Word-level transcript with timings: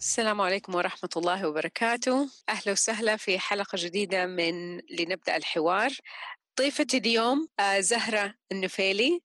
السلام 0.00 0.40
عليكم 0.40 0.74
ورحمة 0.74 1.10
الله 1.16 1.48
وبركاته. 1.48 2.30
أهلا 2.48 2.72
وسهلا 2.72 3.16
في 3.16 3.38
حلقة 3.38 3.76
جديدة 3.76 4.26
من 4.26 4.76
لنبدأ 4.76 5.36
الحوار. 5.36 5.90
ضيفتي 6.58 6.96
اليوم 6.98 7.48
آه، 7.60 7.80
زهرة 7.80 8.34
النفيلي. 8.52 9.20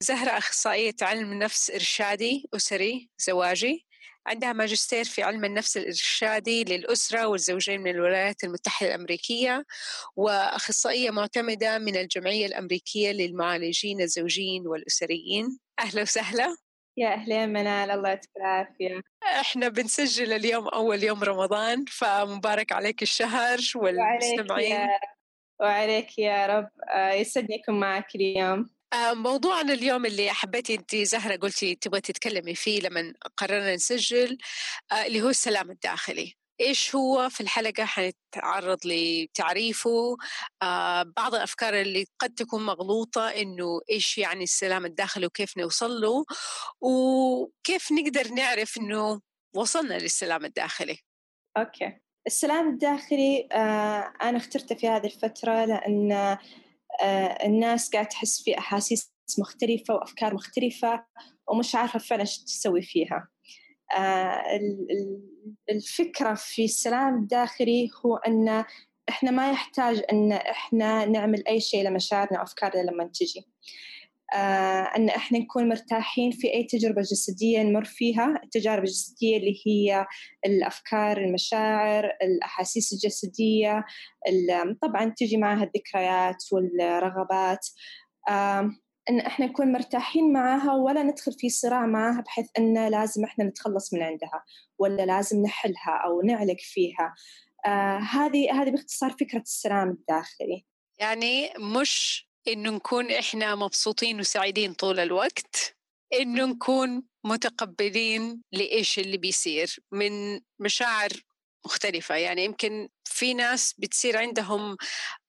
زهرة 0.00 0.38
أخصائية 0.38 0.94
علم 1.02 1.34
نفس 1.34 1.70
إرشادي 1.70 2.48
أسري 2.56 3.10
زواجي. 3.18 3.86
عندها 4.26 4.52
ماجستير 4.52 5.04
في 5.04 5.22
علم 5.22 5.44
النفس 5.44 5.76
الإرشادي 5.76 6.64
للأسرة 6.64 7.26
والزوجين 7.26 7.80
من 7.80 7.90
الولايات 7.90 8.44
المتحدة 8.44 8.94
الأمريكية 8.94 9.64
وأخصائية 10.16 11.10
معتمدة 11.10 11.78
من 11.78 11.96
الجمعية 11.96 12.46
الأمريكية 12.46 13.12
للمعالجين 13.12 14.00
الزوجيين 14.00 14.66
والأسريين. 14.66 15.58
أهلا 15.80 16.02
وسهلا. 16.02 16.65
يا 16.96 17.12
أهلين 17.12 17.48
منال. 17.48 17.90
الله 17.90 18.08
يعطيك 18.08 18.30
العافية. 18.36 19.00
إحنا 19.40 19.68
بنسجل 19.68 20.32
اليوم 20.32 20.68
أول 20.68 21.02
يوم 21.02 21.24
رمضان 21.24 21.84
فمبارك 21.84 22.72
عليك 22.72 23.02
الشهر 23.02 23.58
والمستمعين 23.74 24.50
وعليك 24.50 24.70
يا, 24.70 24.98
وعليك 25.60 26.18
يا 26.18 26.46
رب. 26.46 26.68
آه، 26.90 27.12
يسعدني 27.12 27.60
أكون 27.62 27.80
معك 27.80 28.14
اليوم. 28.14 28.70
آه، 28.92 29.14
موضوعنا 29.14 29.72
اليوم 29.72 30.06
اللي 30.06 30.30
حبيتي 30.30 30.74
أنت 30.74 30.96
زهرة 30.96 31.36
قلتي 31.36 31.74
تبغى 31.74 32.00
تتكلمي 32.00 32.54
فيه 32.54 32.80
لما 32.80 33.12
قررنا 33.36 33.74
نسجل 33.74 34.38
آه، 34.92 35.06
اللي 35.06 35.22
هو 35.22 35.28
السلام 35.28 35.70
الداخلي. 35.70 36.34
إيش 36.60 36.94
هو 36.94 37.28
في 37.28 37.40
الحلقة 37.40 37.84
حنتعرض 37.84 38.78
لتعريفه؟ 38.84 40.16
آه 40.62 41.02
بعض 41.02 41.34
الأفكار 41.34 41.80
اللي 41.80 42.06
قد 42.18 42.34
تكون 42.34 42.66
مغلوطة 42.66 43.28
إنه 43.28 43.80
إيش 43.90 44.18
يعني 44.18 44.44
السلام 44.44 44.86
الداخلي 44.86 45.26
وكيف 45.26 45.56
نوصل 45.58 46.00
له 46.00 46.24
وكيف 46.80 47.92
نقدر 47.92 48.28
نعرف 48.28 48.78
إنه 48.78 49.20
وصلنا 49.54 49.94
للسلام 49.94 50.44
الداخلي. 50.44 50.98
أوكي. 51.58 52.00
السلام 52.26 52.68
الداخلي 52.68 53.48
آه 53.52 54.12
أنا 54.22 54.36
اخترته 54.36 54.74
في 54.74 54.88
هذه 54.88 55.06
الفترة 55.06 55.64
لأن 55.64 56.12
آه 57.02 57.46
الناس 57.46 57.90
قاعد 57.90 58.08
تحس 58.08 58.42
في 58.42 58.58
أحاسيس 58.58 59.12
مختلفة 59.38 59.94
وأفكار 59.94 60.34
مختلفة 60.34 61.04
ومش 61.48 61.74
عارفة 61.74 61.98
فعلا 61.98 62.20
إيش 62.22 62.38
تسوي 62.38 62.82
فيها. 62.82 63.28
الفكرة 65.70 66.34
في 66.34 66.64
السلام 66.64 67.14
الداخلي 67.18 67.90
هو 68.06 68.16
أن 68.16 68.64
إحنا 69.08 69.30
ما 69.30 69.50
يحتاج 69.50 70.02
أن 70.12 70.32
إحنا 70.32 71.04
نعمل 71.04 71.48
أي 71.48 71.60
شيء 71.60 71.88
لمشاعرنا 71.88 72.40
وأفكارنا 72.40 72.90
لما 72.90 73.04
تجي. 73.04 73.46
آه 74.34 74.82
أن 74.96 75.08
إحنا 75.08 75.38
نكون 75.38 75.68
مرتاحين 75.68 76.30
في 76.30 76.54
أي 76.54 76.64
تجربة 76.64 77.02
جسدية 77.02 77.62
نمر 77.62 77.84
فيها 77.84 78.40
التجارب 78.44 78.84
الجسدية 78.84 79.36
اللي 79.36 79.62
هي 79.66 80.06
الأفكار 80.46 81.18
المشاعر 81.18 82.10
الأحاسيس 82.22 82.92
الجسدية 82.92 83.84
طبعا 84.82 85.14
تجي 85.16 85.36
معها 85.36 85.64
الذكريات 85.64 86.44
والرغبات. 86.52 87.66
آه 88.28 88.70
إن 89.10 89.20
إحنا 89.20 89.46
نكون 89.46 89.72
مرتاحين 89.72 90.32
معاها 90.32 90.74
ولا 90.74 91.02
ندخل 91.02 91.32
في 91.32 91.50
صراع 91.50 91.86
معاها 91.86 92.20
بحيث 92.20 92.46
إن 92.58 92.88
لازم 92.88 93.24
إحنا 93.24 93.44
نتخلص 93.44 93.94
من 93.94 94.02
عندها 94.02 94.44
ولا 94.78 95.06
لازم 95.06 95.42
نحلها 95.42 96.02
أو 96.06 96.22
نعلق 96.22 96.56
فيها. 96.58 97.14
آه 97.66 97.98
هذه 97.98 98.62
هذه 98.62 98.70
باختصار 98.70 99.10
فكرة 99.10 99.40
السلام 99.40 99.90
الداخلي. 99.90 100.64
يعني 100.98 101.52
مش 101.58 102.26
انه 102.48 102.70
نكون 102.70 103.10
إحنا 103.10 103.54
مبسوطين 103.54 104.20
وسعيدين 104.20 104.72
طول 104.72 105.00
الوقت 105.00 105.76
انه 106.20 106.44
نكون 106.44 107.02
متقبلين 107.24 108.42
لإيش 108.52 108.98
اللي 108.98 109.16
بيصير. 109.16 109.76
من 109.92 110.40
مشاعر 110.60 111.10
مختلفة. 111.66 112.14
يعني 112.14 112.44
يمكن 112.44 112.88
في 113.04 113.34
ناس 113.34 113.74
بتصير 113.78 114.18
عندهم 114.18 114.76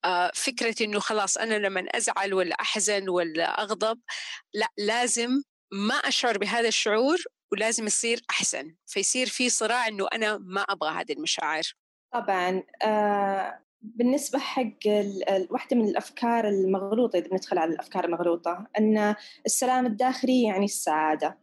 آه، 0.06 0.32
فكرة 0.36 0.76
إنه 0.82 1.00
خلاص 1.00 1.38
أنا 1.38 1.54
لما 1.54 1.86
أزعل 1.92 2.34
ولا 2.34 2.56
أحزن 2.62 3.10
ولا 3.10 3.62
أغضب 3.62 4.00
لا 4.54 4.68
لازم 4.78 5.42
ما 5.72 5.96
أشعر 5.96 6.38
بهذا 6.38 6.68
الشعور 6.68 7.18
ولازم 7.52 7.86
يصير 7.86 8.22
أحسن 8.30 8.76
فيصير 8.86 9.28
في 9.28 9.50
صراع 9.50 9.88
إنه 9.88 10.08
أنا 10.14 10.38
ما 10.38 10.62
أبغى 10.62 10.90
هذه 10.90 11.12
المشاعر. 11.12 11.64
طبعا 12.14 12.64
آه 12.84 13.60
بالنسبة 13.82 14.40
حق 14.40 14.80
واحدة 15.50 15.78
من 15.78 15.88
الأفكار 15.88 16.48
المغلوطة 16.48 17.18
إذا 17.18 17.28
بندخل 17.28 17.58
على 17.58 17.74
الأفكار 17.74 18.06
المغلوطة 18.06 18.68
أن 18.80 19.16
السلام 19.46 19.86
الداخلي 19.86 20.44
يعني 20.44 20.66
السعادة. 20.66 21.38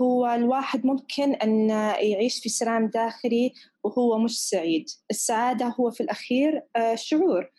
هو 0.00 0.26
الواحد 0.26 0.86
ممكن 0.86 1.34
أن 1.34 1.70
يعيش 2.00 2.40
في 2.40 2.48
سلام 2.48 2.86
داخلي 2.86 3.52
وهو 3.84 4.18
مش 4.18 4.40
سعيد. 4.48 4.86
السعادة 5.10 5.74
هو 5.80 5.90
في 5.90 6.02
الأخير 6.02 6.62
آه، 6.76 6.94
شعور. 6.94 7.50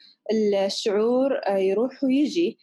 الشعور 0.65 1.39
آه، 1.47 1.57
يروح 1.57 2.03
ويجي 2.03 2.57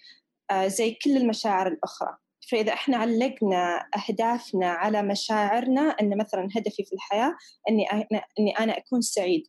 آه، 0.51 0.67
زي 0.67 0.99
كل 1.05 1.17
المشاعر 1.17 1.67
الأخرى. 1.67 2.17
فإذا 2.51 2.73
إحنا 2.73 2.97
علقنا 2.97 3.89
أهدافنا 3.97 4.71
على 4.71 5.03
مشاعرنا 5.03 5.81
أن 5.81 6.19
مثلا 6.19 6.49
هدفي 6.57 6.85
في 6.85 6.93
الحياة 6.93 7.37
أني 7.69 7.91
أني 8.39 8.59
أنا 8.59 8.79
أكون 8.79 9.01
سعيد. 9.01 9.43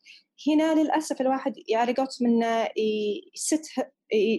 هنا 0.47 0.81
للأسف 0.81 1.21
الواحد 1.21 1.53
قولتهم 1.75 2.27
إنه 2.27 2.67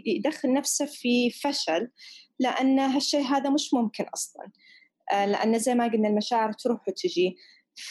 يدخل 0.07 0.53
نفسه 0.53 0.87
في 0.87 1.31
فشل 1.31 1.91
لأن 2.39 2.79
هالشيء 2.79 3.21
هذا 3.21 3.51
مش 3.51 3.75
ممكن 3.75 4.05
أصلاً. 4.15 4.51
لأن 5.13 5.59
زي 5.59 5.75
ما 5.75 5.87
قلنا 5.87 6.09
المشاعر 6.09 6.53
تروح 6.53 6.89
وتجي. 6.89 7.37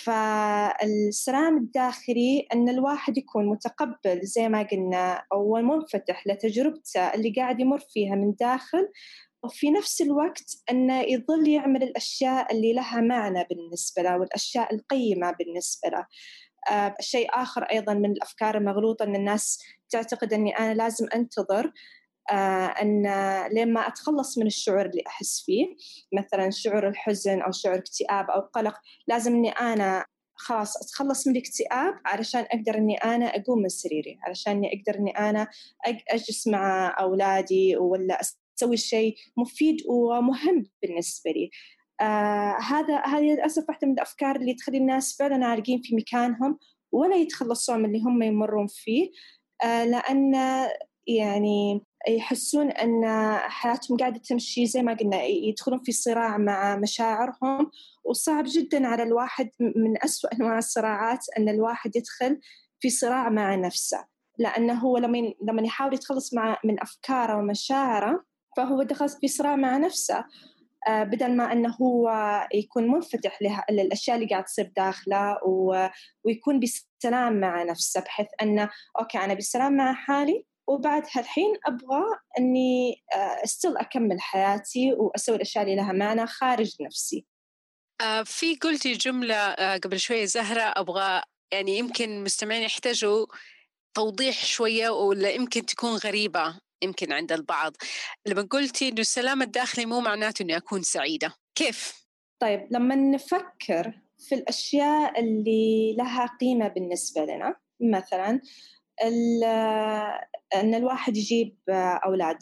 فالسلام 0.06 1.58
الداخلي 1.58 2.48
أن 2.54 2.70
الواحد 2.70 3.18
يكون 3.18 3.46
متقبل 3.46 4.20
زي 4.24 4.50
ما 4.50 4.64
قلنا 4.72 5.24
أو 5.34 5.56
منفتح 5.56 6.28
لتجربته 6.28 7.00
اللي 7.14 7.34
قاعد 7.38 7.60
يمر 7.60 7.80
فيها 7.80 8.16
من 8.16 8.34
داخل 8.40 8.88
وفي 9.44 9.72
نفس 9.72 10.02
الوقت 10.02 10.64
أنه 10.72 11.02
يظل 11.02 11.48
يعمل 11.48 11.84
الأشياء 11.84 12.54
اللي 12.56 12.74
لها 12.74 13.02
معنى 13.02 13.46
بالنسبة 13.50 14.02
له 14.02 14.18
والأشياء 14.18 14.76
القيمة 14.76 15.32
بالنسبة 15.32 15.90
له. 15.90 16.06
آه 16.72 16.96
شيء 17.02 17.28
آخر 17.34 17.64
أيضا 17.64 17.94
من 17.94 18.12
الأفكار 18.12 18.58
المغلوطة 18.58 19.04
أن 19.04 19.16
الناس 19.16 19.60
تعتقد 19.90 20.34
أني 20.34 20.58
أنا 20.60 20.74
لازم 20.74 21.08
أنتظر. 21.16 21.66
آه، 21.66 21.72
أن 22.82 23.04
لما 23.52 23.88
أتخلص 23.88 24.38
من 24.38 24.48
الشعور 24.48 24.86
اللي 24.86 25.04
أحس 25.08 25.44
فيه 25.46 25.66
مثلا 26.14 26.50
شعور 26.50 26.88
الحزن 26.88 27.42
أو 27.42 27.52
شعور 27.52 27.76
اكتئاب 27.76 28.30
أو 28.30 28.42
قلق 28.42 28.76
لازم 29.08 29.36
أني 29.36 29.50
أنا 29.50 30.06
خلاص 30.38 30.78
أتخلص 30.78 31.28
من 31.28 31.34
الاكتئاب 31.36 31.94
علشان 32.06 32.46
أقدر 32.52 32.78
أني 32.78 32.98
أنا 32.98 33.26
أقوم 33.26 33.62
من 33.62 33.70
سريري 33.70 34.18
علشان 34.28 34.54
أني 34.54 34.68
أقدر 34.68 35.00
أني 35.00 35.12
أنا 35.12 35.48
أجلس 36.10 36.48
مع 36.48 36.96
أولادي 37.00 37.78
ولا 37.78 38.20
أسوي 38.58 38.78
شيء 38.78 39.16
مفيد 39.38 39.78
ومهم 39.90 40.66
بالنسبة 40.82 41.32
لي. 41.32 41.50
آه 42.02 42.58
هذا 42.62 43.02
هذه 43.06 43.24
للأسف 43.24 43.70
واحدة 43.70 43.88
من 43.88 43.94
الأفكار 43.94 44.36
اللي 44.36 44.54
تخلي 44.54 44.78
الناس 44.78 45.18
فعلا 45.20 45.46
عالقين 45.46 45.82
في 45.82 45.96
مكانهم 45.96 46.58
ولا 46.92 47.16
يتخلصون 47.16 47.80
من 47.80 47.86
اللي 47.86 48.00
هم 48.00 48.22
يمرون 48.24 48.68
فيه. 48.68 49.12
آه 49.64 49.86
لأن 49.86 50.34
يعني 51.08 51.82
يحسون 52.08 52.72
أن 52.72 53.06
حياتهم 53.38 53.98
قاعدة 53.98 54.20
تمشي 54.20 54.66
زي 54.66 54.84
ما 54.84 54.94
قلنا 54.94 55.24
يدخلون 55.24 55.80
في 55.80 55.92
صراع 55.92 56.38
مع 56.38 56.76
مشاعرهم. 56.76 57.72
وصعب 58.04 58.44
جدا 58.48 58.88
على 58.88 59.04
الواحد 59.04 59.50
من 59.60 60.04
أسوأ 60.04 60.34
أنواع 60.34 60.58
الصراعات 60.58 61.26
أن 61.38 61.50
الواحد 61.50 61.96
يدخل 61.96 62.40
في 62.80 62.90
صراع 62.90 63.30
مع 63.30 63.56
نفسه. 63.56 64.06
لأنه 64.38 64.74
هو 64.74 64.98
لما 64.98 65.34
لما 65.42 65.62
يحاول 65.62 65.94
يتخلص 65.94 66.34
مع 66.34 66.58
من 66.64 66.82
أفكاره 66.82 67.38
ومشاعره 67.38 68.24
فهو 68.58 68.84
دخل 68.84 69.10
في 69.10 69.28
صراع 69.28 69.56
مع 69.56 69.78
نفسه. 69.78 70.26
آه، 70.88 71.04
بدل 71.04 71.36
ما 71.36 71.52
أنه 71.52 71.70
هو 71.82 72.10
يكون 72.54 72.88
منفتح 72.88 73.40
للأشياء 73.72 74.16
اللي 74.18 74.28
قاعد 74.28 74.44
تصير 74.44 74.72
داخله 74.76 75.38
ويكون 76.24 76.60
بسلام 76.60 77.40
مع 77.40 77.64
نفسه 77.64 78.02
بحيث 78.02 78.28
أنه 78.42 78.70
أوكي 79.00 79.18
أنا 79.18 79.34
بسلام 79.34 79.74
مع 79.78 79.94
حالي 79.94 80.46
وبعد 80.68 81.04
هالحين 81.16 81.54
أبغى 81.66 82.04
إني 82.40 83.04
استل 83.44 83.78
آه، 83.78 83.82
أكمل 83.82 84.22
حياتي 84.22 84.94
وأسوي 84.94 85.36
الأشياء 85.36 85.64
اللي 85.64 85.76
لها 85.76 85.92
معنى 85.92 86.28
خارج 86.28 86.76
نفسي. 86.82 87.26
آه 88.02 88.24
في 88.24 88.56
قلتي 88.56 88.94
جملة 88.94 89.36
آه 89.36 89.78
قبل 89.78 90.00
شوية 90.00 90.26
زهرة 90.26 90.62
أبغى 90.62 91.22
يعني 91.54 91.78
يمكن 91.78 92.10
المستمعين 92.10 92.62
يحتاجوا 92.62 93.26
توضيح 93.94 94.46
شوية 94.46 94.90
ولا 94.90 95.30
يمكن 95.30 95.66
تكون 95.66 95.96
غريبة 95.96 96.60
يمكن 96.82 97.14
عند 97.14 97.32
البعض 97.32 97.74
لما 98.26 98.42
قلتي 98.42 98.90
إنه 98.90 99.00
السلام 99.00 99.42
الداخلي 99.42 99.86
مو 99.86 100.00
معناته 100.00 100.44
إني 100.44 100.58
أكون 100.58 100.82
سعيدة 100.82 101.34
كيف؟ 101.56 102.08
طيب 102.40 102.68
لما 102.72 102.96
نفكر 102.96 104.02
في 104.20 104.36
الأشياء 104.36 105.20
اللي 105.20 105.96
لها 105.98 106.38
قيمة 106.42 106.68
بالنسبة 106.68 107.22
لنا 107.26 107.56
مثلا 107.80 108.42
أن 109.04 110.76
الواحد 110.76 111.18
يجيب 111.18 111.58
أولاد. 112.06 112.38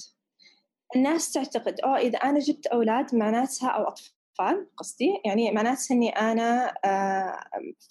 الناس 0.95 1.31
تعتقد 1.31 1.79
أو 1.79 1.95
إذا 1.95 2.17
أنا 2.17 2.39
جبت 2.39 2.67
أولاد 2.67 3.15
معناتها 3.15 3.69
أو 3.69 3.83
أطفال 3.83 4.67
قصدي 4.77 5.21
يعني 5.25 5.51
معناتها 5.51 5.95
إني 5.95 6.09
أنا 6.09 6.73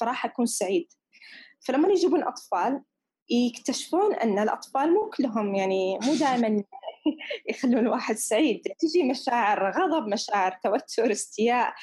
فراح 0.01 0.25
أكون 0.25 0.47
سعيد. 0.47 0.93
فلما 1.67 1.89
يجيبون 1.89 2.23
أطفال 2.25 2.83
يكتشفون 3.31 4.15
أن 4.15 4.39
الأطفال 4.39 4.95
مو 4.95 5.11
كلهم 5.11 5.55
يعني 5.55 5.99
مو 6.03 6.15
دائما 6.15 6.63
يخلون 7.51 7.79
الواحد 7.79 8.17
سعيد. 8.17 8.63
تجي 8.79 9.03
مشاعر 9.03 9.71
غضب 9.71 10.09
مشاعر 10.09 10.59
توتر 10.65 11.13
استياء 11.13 11.75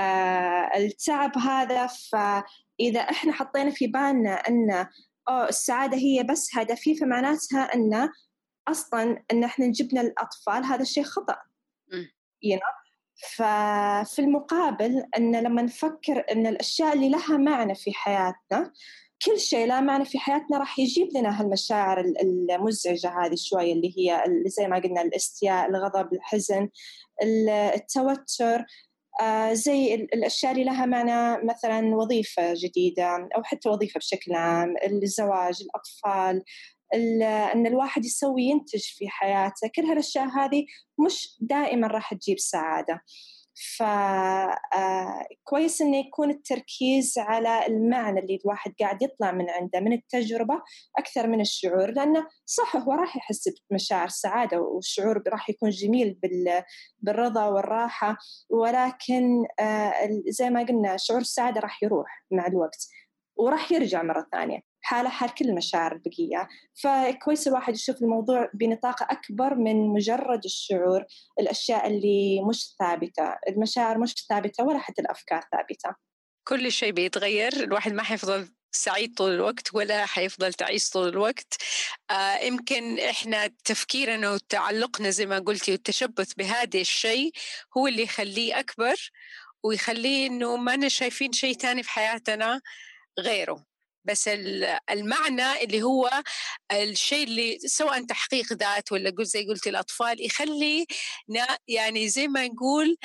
آه 0.00 0.70
التعب 0.76 1.38
هذا. 1.38 1.86
فإذا 1.86 3.00
إحنا 3.00 3.32
حطينا 3.32 3.70
في 3.70 3.86
بالنا 3.86 4.34
أو 4.34 4.90
السعادة 5.30 5.96
هي 5.96 6.22
بس 6.22 6.56
هدفي 6.56 6.94
فمعناتها 6.94 7.74
أن 7.74 8.08
أصلا 8.68 9.22
أن 9.32 9.44
إحنا 9.44 9.66
جبنا 9.66 10.00
الأطفال 10.00 10.64
هذا 10.64 10.82
الشيء 10.82 11.04
خطأ. 11.04 11.36
you 12.44 12.56
know? 12.56 12.80
ففي 13.28 14.18
المقابل 14.18 15.04
أن 15.16 15.36
لما 15.36 15.62
نفكر 15.62 16.24
أن 16.32 16.46
الأشياء 16.46 16.92
اللي 16.92 17.08
لها 17.08 17.36
معنى 17.36 17.74
في 17.74 17.92
حياتنا 17.92 18.72
كل 19.26 19.40
شيء 19.40 19.66
لا 19.66 19.80
معنى 19.80 20.04
في 20.04 20.18
حياتنا 20.18 20.58
راح 20.58 20.78
يجيب 20.78 21.08
لنا 21.16 21.40
هالمشاعر 21.40 22.00
المزعجة 22.00 23.08
هذه 23.08 23.34
شوية 23.36 23.72
اللي 23.72 23.94
هي 23.98 24.24
زي 24.46 24.68
ما 24.68 24.78
قلنا 24.78 25.02
الاستياء 25.02 25.68
الغضب 25.70 26.12
الحزن 26.12 26.68
التوتر. 27.74 28.60
آه، 28.60 28.66
زي 29.52 29.94
الأشياء 29.94 30.52
اللي 30.52 30.64
لها 30.64 30.86
معنى 30.86 31.46
مثلا 31.46 31.96
وظيفة 31.96 32.54
جديدة 32.56 33.28
أو 33.36 33.42
حتى 33.42 33.68
وظيفة 33.68 33.98
بشكل 33.98 34.32
عام 34.32 34.74
الزواج 35.02 35.62
الأطفال 35.62 36.42
أن 37.54 37.66
الواحد 37.66 38.04
يسوي 38.04 38.42
ينتج 38.42 38.82
في 38.82 39.08
حياته 39.08 39.70
كل 39.76 39.82
هالأشياء 39.82 40.28
هذه 40.28 40.64
مش 41.06 41.36
دائما 41.40 41.86
راح 41.86 42.14
تجيب 42.14 42.38
سعادة. 42.38 43.02
فكويس 43.78 44.62
آه، 45.82 45.86
إنه 45.86 45.96
يكون 45.96 46.30
التركيز 46.30 47.14
على 47.18 47.66
المعنى 47.66 48.20
اللي 48.20 48.38
الواحد 48.44 48.74
قاعد 48.80 49.02
يطلع 49.02 49.32
من 49.32 49.50
عنده 49.50 49.80
من 49.80 49.92
التجربة 49.92 50.62
أكثر 50.98 51.26
من 51.26 51.40
الشعور 51.40 51.90
لأنه 51.90 52.26
صح 52.46 52.76
هو 52.76 52.92
راح 52.92 53.16
يحس 53.16 53.48
بمشاعر 53.70 54.08
سعادة 54.08 54.60
والشعور 54.60 55.22
راح 55.28 55.50
يكون 55.50 55.70
جميل 55.70 56.18
بالرضا 56.98 57.46
والراحة 57.46 58.16
ولكن 58.50 59.44
آه، 59.60 59.92
زي 60.28 60.50
ما 60.50 60.62
قلنا 60.62 60.96
شعور 60.96 61.20
السعادة 61.20 61.60
راح 61.60 61.82
يروح 61.82 62.24
مع 62.30 62.46
الوقت 62.46 62.88
وراح 63.36 63.72
يرجع 63.72 64.02
مرة 64.02 64.26
ثانية. 64.32 64.69
حالة 64.90 65.08
حال 65.08 65.34
كل 65.34 65.44
المشاعر 65.44 65.92
البقية. 65.92 66.48
فكويس 66.82 67.48
الواحد 67.48 67.74
يشوف 67.74 68.02
الموضوع 68.02 68.50
بنطاق 68.54 69.02
أكبر 69.02 69.54
من 69.54 69.88
مجرد 69.88 70.44
الشعور 70.44 71.04
الأشياء 71.40 71.86
اللي 71.86 72.42
مش 72.48 72.74
ثابتة. 72.78 73.36
المشاعر 73.48 73.98
مش 73.98 74.14
ثابتة 74.28 74.64
ولا 74.64 74.78
حتى 74.78 75.02
الأفكار 75.02 75.42
ثابتة. 75.52 75.96
كل 76.48 76.72
شيء 76.72 76.92
بيتغير. 76.92 77.52
الواحد 77.52 77.92
ما 77.92 78.02
حيفضل 78.02 78.48
سعيد 78.72 79.14
طول 79.14 79.30
الوقت 79.34 79.74
ولا 79.74 80.06
حيفضل 80.06 80.54
تعيس 80.54 80.90
طول 80.90 81.08
الوقت. 81.08 81.56
آه 82.10 82.38
يمكن 82.38 82.98
إحنا 82.98 83.50
تفكيرنا 83.64 84.30
وتعلقنا 84.30 85.10
زي 85.10 85.26
ما 85.26 85.38
قلتي 85.38 85.72
والتشبث 85.72 86.34
بهذا 86.34 86.80
الشيء 86.80 87.32
هو 87.76 87.86
اللي 87.86 88.02
يخليه 88.02 88.58
أكبر 88.58 89.10
ويخليه 89.62 90.26
إنه 90.26 90.56
ما 90.56 90.88
شايفين 90.88 91.32
شيء 91.32 91.54
ثاني 91.54 91.82
في 91.82 91.90
حياتنا 91.90 92.60
غيره. 93.18 93.69
بس 94.04 94.28
المعنى 94.90 95.62
اللي 95.64 95.82
هو 95.82 96.10
الشيء 96.72 97.24
اللي 97.24 97.58
سواء 97.58 98.06
تحقيق 98.06 98.52
ذات 98.52 98.92
ولا 98.92 99.10
قلت 99.10 99.26
زي 99.28 99.46
قلت 99.46 99.66
الأطفال 99.66 100.26
يخلي 100.26 100.86
يعني 101.68 102.08
زي 102.08 102.28
ما 102.28 102.46
نقول 102.46 102.96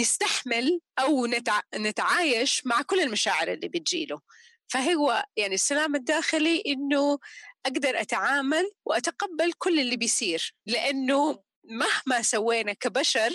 نستحمل 0.00 0.80
أو 0.98 1.26
نتعايش 1.74 2.66
مع 2.66 2.82
كل 2.82 3.00
المشاعر 3.00 3.52
اللي 3.52 3.68
بتجيله 3.68 4.20
فهو 4.68 5.24
يعني 5.36 5.54
السلام 5.54 5.94
الداخلي 5.94 6.62
إنه 6.66 7.18
أقدر 7.66 8.00
أتعامل 8.00 8.70
وأتقبل 8.84 9.52
كل 9.58 9.80
اللي 9.80 9.96
بيصير 9.96 10.54
لأنه 10.66 11.42
مهما 11.64 12.22
سوينا 12.22 12.72
كبشر 12.72 13.30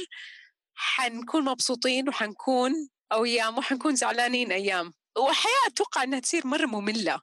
حنكون 0.76 1.46
مبسوطين 1.46 2.10
وحنكون 2.10 2.90
أيام 3.14 3.58
وحنكون 3.58 3.96
زعلانين 3.96 4.52
أيام. 4.52 4.94
وحياة 5.18 5.68
أتوقع 5.68 6.04
أنها 6.04 6.20
تصير 6.20 6.48
مرة 6.48 6.66
مملة. 6.66 7.20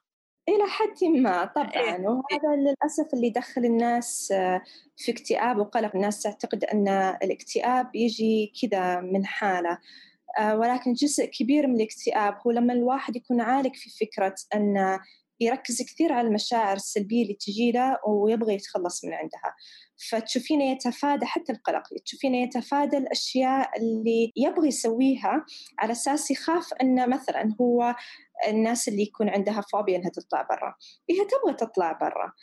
إلى 0.49 0.63
حد 0.67 1.03
ما 1.03 1.45
طبعا. 1.45 1.71
إيه. 1.75 2.07
وهذا 2.07 2.55
للأسف 2.55 3.13
اللي 3.13 3.27
يدخل 3.27 3.65
الناس 3.65 4.31
آه، 4.31 4.61
في 4.97 5.11
اكتئاب 5.11 5.57
وقلق 5.57 5.95
الناس 5.95 6.23
تعتقد 6.23 6.63
أن 6.63 6.87
الاكتئاب 7.23 7.95
يجي 7.95 8.53
كذا 8.61 8.99
من 8.99 9.25
حالة. 9.25 9.77
آه، 10.39 10.57
ولكن 10.57 10.93
جزء 10.93 11.25
كبير 11.25 11.67
من 11.67 11.75
الاكتئاب 11.75 12.37
هو 12.47 12.51
لما 12.51 12.73
الواحد 12.73 13.15
يكون 13.15 13.41
عالق 13.41 13.71
في 13.75 13.89
فكرة 13.89 14.35
أن 14.55 14.99
يركز 15.39 15.81
كثير 15.81 16.13
على 16.13 16.27
المشاعر 16.27 16.75
السلبية 16.75 17.23
اللي 17.23 17.33
تجي 17.33 17.71
له 17.71 17.97
ويبغى 18.07 18.53
يتخلص 18.53 19.05
من 19.05 19.13
عندها. 19.13 19.55
فتشوفينه 20.09 20.71
يتفادى 20.71 21.25
حتى 21.25 21.51
القلق 21.51 21.83
تشوفينه 22.05 22.37
يتفادى 22.37 22.97
الأشياء 22.97 23.69
اللي 23.77 24.31
يبغى 24.35 24.67
يسويها 24.67 25.45
على 25.79 25.91
أساس 25.91 26.31
يخاف 26.31 26.73
أن 26.81 27.09
مثلا 27.09 27.55
هو 27.61 27.95
الناس 28.47 28.87
اللي 28.87 29.01
يكون 29.01 29.29
عندها 29.29 29.61
فوبيا 29.61 29.97
أنها 29.97 30.09
تطلع 30.09 30.41
برا. 30.41 30.75
هي 31.09 31.25
تبغى 31.25 31.53
تطلع 31.53 31.91
برا. 31.91 32.33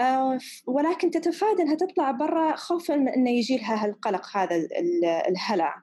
آه، 0.00 0.38
ولكن 0.66 1.10
تتفادى 1.10 1.62
إنها 1.62 1.74
تطلع 1.74 2.10
برا 2.10 2.56
خوفا 2.56 2.96
من 2.96 3.08
إنه 3.08 3.30
يجي 3.30 3.56
لها 3.56 3.86
القلق 3.86 4.36
هذا 4.36 4.56
الهلع. 5.28 5.74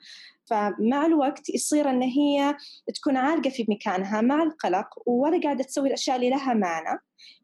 فمع 0.52 1.06
الوقت 1.06 1.50
يصير 1.50 1.90
إن 1.90 2.02
هي 2.02 2.58
تكون 2.96 3.18
عالقة 3.18 3.50
في 3.50 3.66
مكانها 3.70 4.22
مع 4.22 4.44
القلق 4.44 4.88
ولا 5.06 5.42
قاعدة 5.44 5.64
تسوي 5.64 5.88
الأشياء 5.88 6.16
اللي 6.16 6.30
لها 6.30 6.54
معنى. 6.54 7.00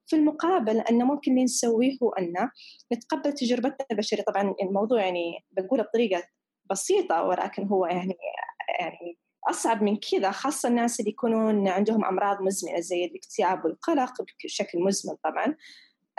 في 0.08 0.16
المقابل 0.16 0.80
أن 0.80 1.04
ممكن 1.04 1.32
اللي 1.32 1.44
نسويه 1.44 1.98
هو 2.04 2.10
أن 2.10 2.50
نتقبل 2.94 3.34
تجربتنا 3.34 3.86
البشرية. 3.92 4.24
طبعا 4.24 4.56
الموضوع 4.62 5.02
يعني 5.02 5.46
بنقوله 5.52 5.84
بطريقة 5.84 6.24
بسيطة 6.70 7.24
ولكن 7.24 7.68
هو 7.68 7.86
يعني 7.86 8.18
يعني 8.80 9.18
أصعب 9.50 9.84
من 9.84 9.98
كذا. 9.98 10.32
خاصة 10.32 10.70
الناس 10.70 11.00
اللي 11.00 11.12
يكونون 11.12 11.68
عندهم 11.68 12.06
أمراض 12.06 12.42
مزمنة 12.42 12.80
زي 12.80 13.06
الاكتئاب 13.06 13.66
والقلق 13.66 14.14
بشكل 14.44 14.80
مزمن 14.80 15.16
طبعا. 15.24 15.56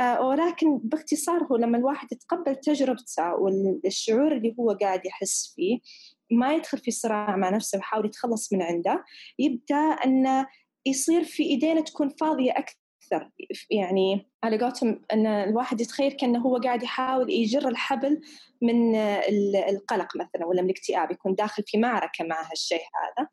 آه، 0.00 0.26
ولكن 0.26 0.78
باختصار 0.78 1.44
هو 1.44 1.56
لما 1.56 1.78
الواحد 1.78 2.12
يتقبل 2.12 2.56
تجربته 2.56 3.34
والشعور 3.34 4.32
اللي 4.32 4.54
هو 4.60 4.70
قاعد 4.70 5.06
يحس 5.06 5.52
فيه 5.56 5.78
ما 6.30 6.54
يدخل 6.54 6.78
في 6.78 6.90
صراع 6.90 7.36
مع 7.36 7.50
نفسه 7.50 7.78
ويحاول 7.78 8.06
يتخلص 8.06 8.52
من 8.52 8.62
عنده 8.62 9.04
يبدأ 9.38 9.76
أنه 9.76 10.46
يصير 10.86 11.24
في 11.24 11.42
إيدينا 11.42 11.80
تكون 11.80 12.08
فاضية 12.08 12.52
أكثر. 12.52 12.78
أكثر 13.12 13.30
يعني 13.70 14.30
على 14.44 14.58
قولتهم 14.58 15.04
أن 15.12 15.26
الواحد 15.26 15.80
يتخيل 15.80 16.12
كأنه 16.12 16.38
هو 16.38 16.56
قاعد 16.56 16.82
يحاول 16.82 17.30
يجر 17.30 17.68
الحبل 17.68 18.20
من 18.62 18.94
القلق 19.68 20.16
مثلا 20.16 20.46
ولا 20.46 20.62
من 20.62 20.70
الاكتئاب 20.70 21.10
يكون 21.10 21.34
داخل 21.34 21.62
في 21.66 21.78
معركة 21.78 22.24
مع 22.24 22.50
هالشيء 22.50 22.80
هذا. 22.80 23.28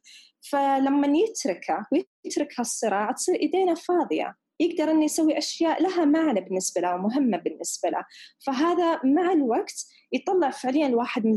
فلما 0.51 1.17
يتركه 1.17 1.85
ويترك 1.91 2.59
هالصراع 2.59 3.11
تصير 3.11 3.35
إيدينا 3.35 3.73
فاضية. 3.73 4.35
يقدر 4.59 4.91
إنه 4.91 5.05
يسوي 5.05 5.37
أشياء 5.37 5.83
لها 5.83 6.05
معنى 6.05 6.41
بالنسبة 6.41 6.81
له 6.81 6.95
ومهمة 6.95 7.37
بالنسبة 7.37 7.89
له. 7.89 8.05
فهذا 8.45 8.99
مع 9.03 9.31
الوقت 9.31 9.85
يطلع 10.11 10.49
فعليا 10.49 10.87
الواحد 10.87 11.25
من 11.25 11.35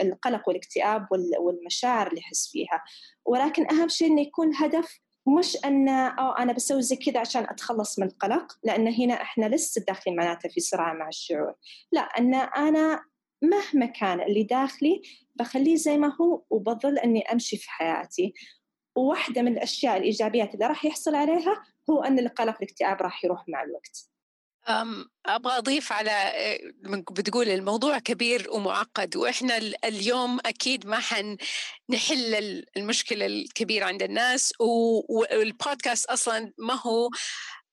القلق 0.00 0.48
والاكتئاب 0.48 1.06
والمشاعر 1.40 2.06
اللي 2.06 2.20
يحس 2.20 2.48
فيها. 2.52 2.82
ولكن 3.26 3.70
أهم 3.70 3.88
شيء 3.88 4.08
إنه 4.08 4.20
يكون 4.20 4.48
الهدف 4.50 5.00
مش 5.38 5.56
أن 5.64 5.88
أو 5.88 6.32
أنا 6.32 6.52
بسوي 6.52 6.82
زي 6.82 6.96
كذا 6.96 7.20
عشان 7.20 7.42
أتخلص 7.42 7.98
من 7.98 8.06
القلق 8.06 8.58
لأن 8.64 8.88
هنا 8.88 9.14
إحنا 9.14 9.46
لسه 9.46 9.84
داخلين 9.88 10.16
معناته 10.16 10.48
في 10.48 10.60
صراع 10.60 10.92
مع 10.92 11.08
الشعور. 11.08 11.54
لا 11.92 12.00
أن 12.00 12.34
أنا 12.34 13.04
مهما 13.42 13.86
كان 13.86 14.20
اللي 14.20 14.42
داخلي 14.42 15.02
بخليه 15.36 15.76
زي 15.76 15.98
ما 15.98 16.16
هو 16.20 16.42
وبظل 16.50 16.98
إني 16.98 17.32
أمشي 17.32 17.56
في 17.56 17.70
حياتي. 17.70 18.34
وواحدة 18.96 19.42
من 19.42 19.52
الأشياء 19.52 19.96
الإيجابيات 19.96 20.54
اللي 20.54 20.66
راح 20.66 20.84
يحصل 20.84 21.14
عليها 21.14 21.62
هو 21.90 22.02
أن 22.02 22.18
القلق 22.18 22.54
والاكتئاب 22.54 23.02
راح 23.02 23.24
يروح 23.24 23.44
مع 23.48 23.62
الوقت. 23.62 24.10
أبغى 25.26 25.58
أضيف 25.58 25.92
على 25.92 26.10
آه، 26.10 26.58
بتقول 27.10 27.48
الموضوع 27.48 27.98
كبير 27.98 28.50
ومعقد 28.50 29.16
وإحنا 29.16 29.56
اليوم 29.84 30.38
أكيد 30.46 30.86
ما 30.86 30.98
حنحل 30.98 32.64
المشكلة 32.76 33.26
الكبيرة 33.26 33.84
عند 33.84 34.02
الناس 34.02 34.52
والبودكاست 34.58 36.06
أصلا 36.06 36.52
ما 36.58 36.74
هو 36.74 37.10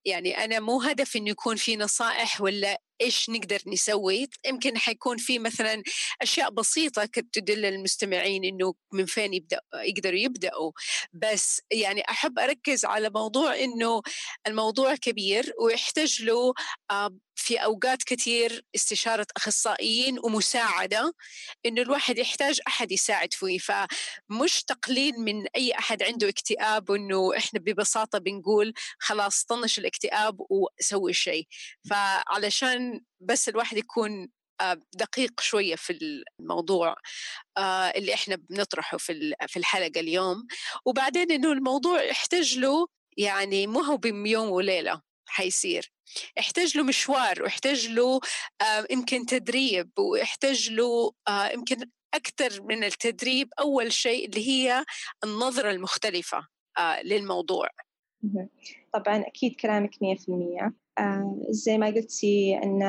يعني 0.05 0.43
أنا 0.43 0.59
مو 0.59 0.81
هدفي 0.81 1.17
إنه 1.19 1.29
يكون 1.29 1.55
في 1.55 1.77
نصائح 1.77 2.41
ولا 2.41 2.81
إيش 3.01 3.29
نقدر 3.29 3.59
نسوي. 3.67 4.27
يمكن 4.45 4.77
حيكون 4.77 5.17
في 5.17 5.39
مثلا 5.39 5.83
أشياء 6.21 6.49
بسيطة 6.49 7.05
تدل 7.33 7.65
المستمعين 7.65 8.45
إنه 8.45 8.73
من 8.93 9.05
فين 9.05 9.33
يبدا 9.33 9.59
يقدروا 9.75 10.19
يبدأوا. 10.19 10.71
بس 11.13 11.61
يعني 11.71 12.01
أحب 12.09 12.39
أركز 12.39 12.85
على 12.85 13.09
موضوع 13.09 13.55
إنه 13.55 14.01
الموضوع 14.47 14.95
كبير 14.95 15.53
ويحتاج 15.61 16.21
له 16.21 16.53
في 17.37 17.55
أوقات 17.57 18.03
كثير 18.03 18.65
استشارة 18.75 19.27
أخصائيين 19.37 20.19
ومساعدة 20.23 21.13
إنه 21.65 21.81
الواحد 21.81 22.17
يحتاج 22.17 22.59
أحد 22.67 22.91
يساعد 22.91 23.33
فيه. 23.33 23.57
فمش 23.59 24.63
تقليل 24.63 25.13
من 25.19 25.47
أي 25.55 25.73
أحد 25.73 26.03
عنده 26.03 26.29
اكتئاب 26.29 26.89
وانه 26.89 27.37
إحنا 27.37 27.59
ببساطة 27.59 28.19
بنقول 28.19 28.73
خلاص 28.99 29.43
طنش 29.45 29.79
الاكتئاب 29.79 30.37
وسوي 30.49 31.13
شيء. 31.13 31.47
فعلشان 31.89 33.01
بس 33.19 33.49
الواحد 33.49 33.77
يكون 33.77 34.29
آه، 34.61 34.79
دقيق 34.95 35.41
شوية 35.41 35.75
في 35.75 36.23
الموضوع 36.41 36.95
آه، 37.57 37.61
اللي 37.89 38.13
إحنا 38.13 38.35
بنطرحه 38.35 38.97
في 38.97 39.33
في 39.47 39.57
الحلقة 39.59 39.99
اليوم. 39.99 40.47
وبعدين 40.85 41.31
إنه 41.31 41.51
الموضوع 41.51 42.03
يحتاج 42.03 42.57
له 42.59 42.87
يعني 43.17 43.67
مو 43.67 43.79
هو 43.81 43.97
بيوم 43.97 44.49
وليلة. 44.49 45.06
حيصير. 45.27 45.91
يحتاج 46.37 46.77
له 46.77 46.83
مشوار 46.83 47.43
ويحتاج 47.43 47.87
له 47.87 48.19
آه، 48.61 48.87
يمكن 48.89 49.25
تدريب 49.25 49.91
ويحتاج 49.99 50.69
له 50.71 51.11
يمكن 51.53 51.89
أكثر 52.13 52.61
من 52.61 52.83
التدريب 52.83 53.49
أول 53.59 53.93
شيء 53.93 54.25
اللي 54.25 54.47
هي 54.47 54.85
النظرة 55.23 55.71
المختلفة 55.71 56.47
للموضوع. 57.03 57.67
طبعا 58.93 59.17
أكيد 59.27 59.55
كلامك 59.55 59.91
100% 60.01 60.73
آه 60.97 61.41
زي 61.49 61.77
ما 61.77 61.87
قلتي 61.87 62.59
أن 62.63 62.83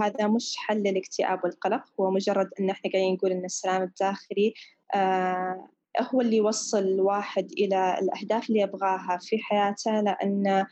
هذا 0.00 0.26
مش 0.26 0.56
حل 0.56 0.82
للاكتئاب 0.82 1.44
والقلق 1.44 1.84
هو 2.00 2.10
مجرد 2.10 2.50
أن 2.60 2.70
إحنا 2.70 2.90
قاعدين 2.92 3.14
نقول 3.14 3.30
أن 3.30 3.44
السلام 3.44 3.82
الداخلي 3.82 4.54
آه 4.94 5.68
هو 6.00 6.20
اللي 6.20 6.36
يوصل 6.36 6.78
الواحد 6.78 7.52
إلى 7.52 7.98
الأهداف 7.98 8.48
اللي 8.48 8.60
يبغاها 8.60 9.18
في 9.22 9.38
حياته 9.38 10.00
لأن 10.00 10.66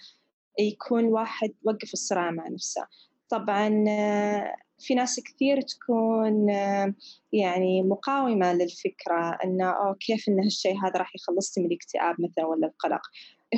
يكون 0.59 1.05
واحد 1.05 1.53
وقف 1.65 1.93
الصراع 1.93 2.31
مع 2.31 2.49
نفسه. 2.49 2.87
طبعا 3.29 3.85
آه، 3.89 4.57
في 4.79 4.95
ناس 4.95 5.21
كثير 5.21 5.61
تكون 5.61 6.51
آه، 6.51 6.95
يعني 7.33 7.83
مقاومة 7.83 8.53
للفكرة 8.53 9.39
أنه 9.45 9.71
أو 9.71 9.95
كيف 9.95 10.29
أن 10.29 10.41
هالشيء 10.41 10.77
هذا 10.85 10.99
راح 10.99 11.15
يخلصني 11.15 11.65
من 11.65 11.71
الاكتئاب 11.71 12.17
مثلا 12.19 12.47
ولا 12.47 12.67
القلق. 12.67 13.01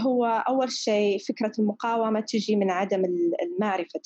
هو 0.02 0.24
أول 0.24 0.72
شيء 0.72 1.18
فكرة 1.18 1.52
المقاومة 1.58 2.20
تجي 2.20 2.56
من 2.56 2.70
عدم 2.70 3.02
المعرفة 3.42 4.00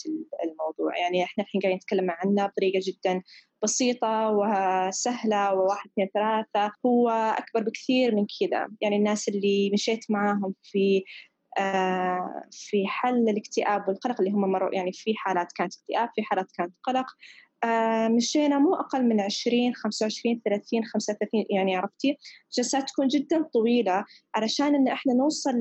الموضوع. 0.44 0.98
يعني 0.98 1.24
إحنا 1.24 1.44
الحين 1.44 1.60
قاعدين 1.60 1.76
نتكلم 1.76 2.10
عنه 2.10 2.46
بطريقة 2.46 2.80
جدا 2.82 3.22
بسيطة 3.62 4.30
وسهلة 4.30 5.54
وواحد 5.54 5.90
اثنين 5.90 6.08
ثلاثة. 6.14 6.72
هو 6.86 7.08
أكبر 7.10 7.62
بكثير 7.62 8.14
من 8.14 8.26
كذا. 8.40 8.68
يعني 8.80 8.96
الناس 8.96 9.28
اللي 9.28 9.70
مشيت 9.72 10.04
معاهم 10.10 10.54
في 10.62 11.04
في 12.50 12.86
حل 12.86 13.28
الاكتئاب 13.28 13.88
والقلق 13.88 14.20
اللي 14.20 14.32
هم 14.32 14.40
مروا 14.40 14.74
يعني 14.74 14.92
في 14.92 15.14
حالات 15.16 15.52
كانت 15.52 15.74
اكتئاب 15.74 16.08
في 16.14 16.22
حالات 16.22 16.52
كانت 16.58 16.72
قلق. 16.82 17.06
آه، 17.64 18.08
مشينا 18.08 18.58
مو 18.58 18.74
أقل 18.74 19.04
من 19.04 19.20
20 19.20 19.74
25 19.74 20.40
30 20.44 20.84
35 20.84 21.44
يعني 21.50 21.76
عرفتي؟ 21.76 22.18
جلسات 22.56 22.88
تكون 22.88 23.08
جدا 23.08 23.42
طويلة 23.42 24.04
علشان 24.34 24.74
إن 24.74 24.88
إحنا 24.88 25.14
نوصل 25.14 25.54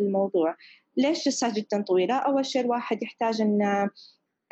للموضوع 0.00 0.56
ليش 0.96 1.24
جلسات 1.24 1.52
جدا 1.52 1.82
طويلة؟ 1.82 2.14
أول 2.14 2.46
شيء 2.46 2.62
الواحد 2.62 3.02
يحتاج 3.02 3.40
إن 3.40 3.88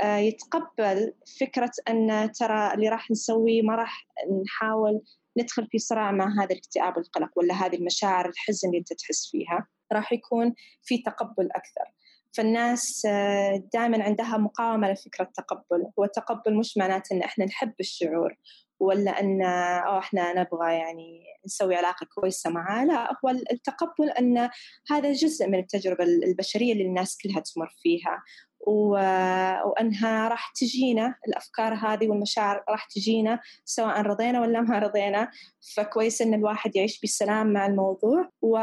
آه، 0.02 0.16
يتقبل 0.16 1.12
فكرة 1.40 1.72
أن 1.90 2.32
ترى 2.32 2.74
اللي 2.74 2.88
راح 2.88 3.10
نسويه 3.10 3.62
ما 3.62 3.74
راح 3.74 4.06
نحاول 4.44 5.02
ندخل 5.38 5.66
في 5.66 5.78
صراع 5.78 6.12
مع 6.12 6.34
هذا 6.38 6.52
الاكتئاب 6.52 6.96
والقلق 6.96 7.30
ولا 7.36 7.54
هذه 7.54 7.76
المشاعر 7.76 8.28
الحزن 8.28 8.68
اللي 8.68 8.78
أنت 8.78 8.92
تحس 8.92 9.30
فيها. 9.30 9.66
راح 9.92 10.12
يكون 10.12 10.54
في 10.82 10.98
تقبل 10.98 11.48
أكثر. 11.52 11.92
فالناس 12.32 13.06
آه، 13.06 13.62
دائما 13.72 14.04
عندها 14.04 14.36
مقاومة 14.36 14.92
لفكرة 14.92 15.24
التقبل. 15.24 15.86
هو 15.98 16.04
التقبل 16.04 16.54
مش 16.54 16.76
معناته 16.76 17.14
أن 17.14 17.22
إحنا 17.22 17.44
نحب 17.44 17.72
الشعور 17.80 18.36
ولا 18.80 19.20
أن 19.20 19.42
أو 19.86 19.98
إحنا 19.98 20.32
نبغى 20.32 20.74
يعني 20.74 21.24
نسوي 21.46 21.76
علاقة 21.76 22.06
كويسة 22.14 22.50
معاه. 22.50 22.84
لا 22.84 23.12
هو 23.24 23.28
التقبل 23.52 24.10
أن 24.10 24.50
هذا 24.90 25.12
جزء 25.12 25.48
من 25.48 25.58
التجربة 25.58 26.04
البشرية 26.04 26.72
اللي 26.72 26.84
الناس 26.84 27.18
كلها 27.22 27.40
تمر 27.40 27.68
فيها. 27.82 28.22
وأنها 28.66 30.28
راح 30.28 30.52
تجينا 30.54 31.14
الأفكار 31.28 31.74
هذه 31.74 32.08
والمشاعر 32.08 32.64
راح 32.68 32.84
تجينا 32.84 33.40
سواء 33.64 34.00
رضينا 34.00 34.40
ولا 34.40 34.60
ما 34.60 34.78
رضينا. 34.78 35.30
فكويس 35.76 36.22
أن 36.22 36.34
الواحد 36.34 36.76
يعيش 36.76 37.00
بسلام 37.00 37.52
مع 37.52 37.66
الموضوع. 37.66 38.28
و 38.42 38.58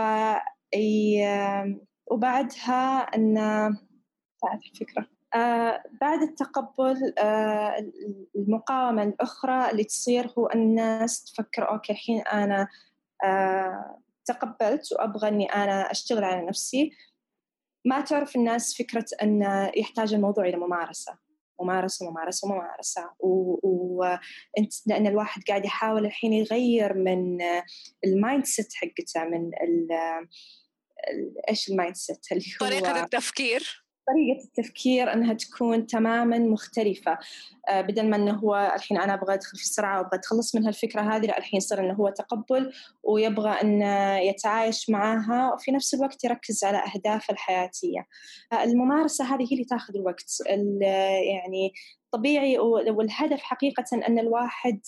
وبعدها 2.12 3.00
أن 3.16 3.36
تعرف 4.42 4.62
الفكرة. 4.74 5.08
آه 5.36 5.84
بعد 6.02 6.22
التقبل 6.22 7.14
آه 7.20 7.76
المقاومة 8.36 9.04
الأخرى 9.04 9.72
اللي 9.72 9.84
تصير 9.84 10.34
هو 10.38 10.50
الناس 10.56 11.24
تفكر 11.24 11.70
أوكي 11.72 11.94
الحين 11.94 12.22
أنا 12.22 12.68
آه 13.24 14.00
تقبلت 14.26 14.92
وأبغى 14.92 15.28
أني 15.28 15.46
أنا 15.46 15.92
أشتغل 15.92 16.24
على 16.24 16.46
نفسي. 16.48 16.92
ما 17.86 18.02
تعرف 18.02 18.36
الناس 18.36 18.78
فكرة 18.78 19.06
أن 19.24 19.42
يحتاج 19.78 20.14
الموضوع 20.14 20.46
إلى 20.46 20.58
ممارسة. 20.58 21.29
ممارسة 21.62 22.10
ممارسة 22.10 22.48
ممارسة 22.48 23.10
وانت 23.20 24.74
لأن 24.88 25.08
الواحد 25.08 25.42
قاعد 25.48 25.66
يحاول 25.66 26.06
الحين 26.06 26.34
يغير 26.34 26.94
من 26.94 27.38
ال 28.06 28.46
mindset 28.46 28.74
حقته 28.74 29.24
من 29.24 29.52
إيش 31.50 31.70
ال 31.70 31.96
mindset 31.96 32.32
اللي 32.32 32.44
هو 32.62 32.68
طريقة 32.68 33.04
التفكير. 33.04 33.89
طريقة 34.14 34.44
التفكير 34.44 35.14
أنها 35.14 35.34
تكون 35.34 35.88
تماما 35.88 36.40
مختلفة. 36.40 37.18
آه، 37.70 37.82
بدل 37.82 38.10
ما 38.10 38.16
أنه 38.16 38.32
هو 38.32 38.74
الحين 38.76 38.98
أنا 38.98 39.14
أبغى 39.14 39.34
أدخل 39.34 39.58
في 39.58 39.64
السرعة 39.64 39.98
وأبغى 39.98 40.20
أتخلص 40.20 40.56
من 40.56 40.66
هالفكرة 40.66 41.02
هذه 41.02 41.26
لا 41.26 41.38
الحين 41.38 41.60
صار 41.60 41.80
أنه 41.80 41.94
هو 41.94 42.10
تقبل 42.10 42.72
ويبغى 43.04 43.50
أن 43.50 43.82
يتعايش 44.22 44.90
معها 44.90 45.54
وفي 45.54 45.72
نفس 45.72 45.94
الوقت 45.94 46.24
يركز 46.24 46.64
على 46.64 46.78
أهدافه 46.78 47.32
الحياتية. 47.32 48.08
آه، 48.54 48.64
الممارسة 48.64 49.26
هذه 49.26 49.44
هي 49.44 49.54
اللي 49.54 49.66
تاخذ 49.66 49.96
الوقت. 49.96 50.38
يعني 51.32 51.74
طبيعي 52.12 52.60
والهدف 52.60 53.42
حقيقة 53.42 53.86
أن 53.94 54.20
الواحد 54.20 54.82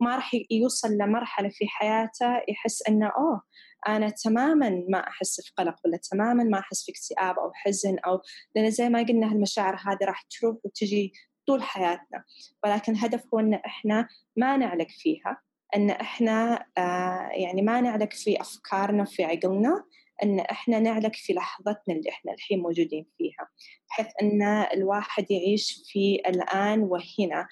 ما 0.00 0.14
راح 0.14 0.30
يوصل 0.50 0.88
لمرحلة 0.92 1.48
في 1.48 1.66
حياته 1.66 2.42
يحس 2.48 2.82
أنه 2.88 3.06
أوه 3.06 3.42
أنا 3.88 4.10
تماما 4.10 4.84
ما 4.88 4.98
أحس 5.08 5.40
في 5.40 5.52
قلق 5.56 5.76
ولا 5.84 5.96
تماما 5.96 6.44
ما 6.44 6.58
أحس 6.58 6.84
في 6.84 6.92
اكتئاب 6.92 7.38
أو 7.38 7.52
حزن 7.54 7.98
أو 7.98 8.20
لأن 8.54 8.70
زي 8.70 8.88
ما 8.88 9.02
قلنا 9.02 9.32
هالمشاعر 9.32 9.74
هذه 9.74 9.98
راح 10.02 10.22
تروح 10.22 10.56
وتجي 10.64 11.12
طول 11.46 11.62
حياتنا. 11.62 12.24
ولكن 12.64 12.92
الهدف 12.92 13.22
هو 13.34 13.38
إن 13.38 13.54
إحنا 13.54 14.08
ما 14.36 14.56
نعلق 14.56 14.86
فيها 14.88 15.40
إن 15.76 15.90
إحنا 15.90 16.66
آه 16.78 17.28
يعني 17.32 17.62
ما 17.62 17.80
نعلق 17.80 18.12
في 18.12 18.40
أفكارنا 18.40 19.02
وفي 19.02 19.24
عقلنا 19.24 19.84
إن 20.22 20.40
إحنا 20.40 20.80
نعلق 20.80 21.12
في 21.14 21.32
لحظتنا 21.32 21.94
اللي 21.94 22.10
إحنا 22.10 22.32
الحين 22.32 22.58
موجودين 22.62 23.06
فيها 23.18 23.48
بحيث 23.88 24.06
إن 24.22 24.42
الواحد 24.74 25.30
يعيش 25.30 25.82
في 25.86 26.22
الآن 26.26 26.80
وهنا. 26.80 27.48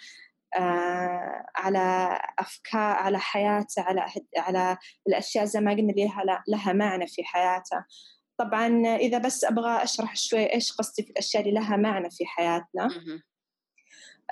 على 1.56 2.18
أفكار 2.38 2.96
على 2.96 3.18
حياته 3.18 3.82
على 3.82 4.06
على 4.36 4.76
الأشياء 5.08 5.44
زي 5.44 5.60
ما 5.60 5.72
قلنا 5.72 5.92
لها, 5.92 6.44
لها 6.48 6.72
معنى 6.72 7.06
في 7.06 7.24
حياته. 7.24 7.84
طبعا 8.38 8.96
إذا 8.96 9.18
بس 9.18 9.44
أبغى 9.44 9.82
أشرح 9.82 10.16
شوي 10.16 10.52
إيش 10.52 10.72
قصدي 10.72 11.02
في 11.02 11.10
الأشياء 11.10 11.42
اللي 11.42 11.60
لها 11.60 11.76
معنى 11.76 12.10
في 12.10 12.26
حياتنا. 12.26 12.88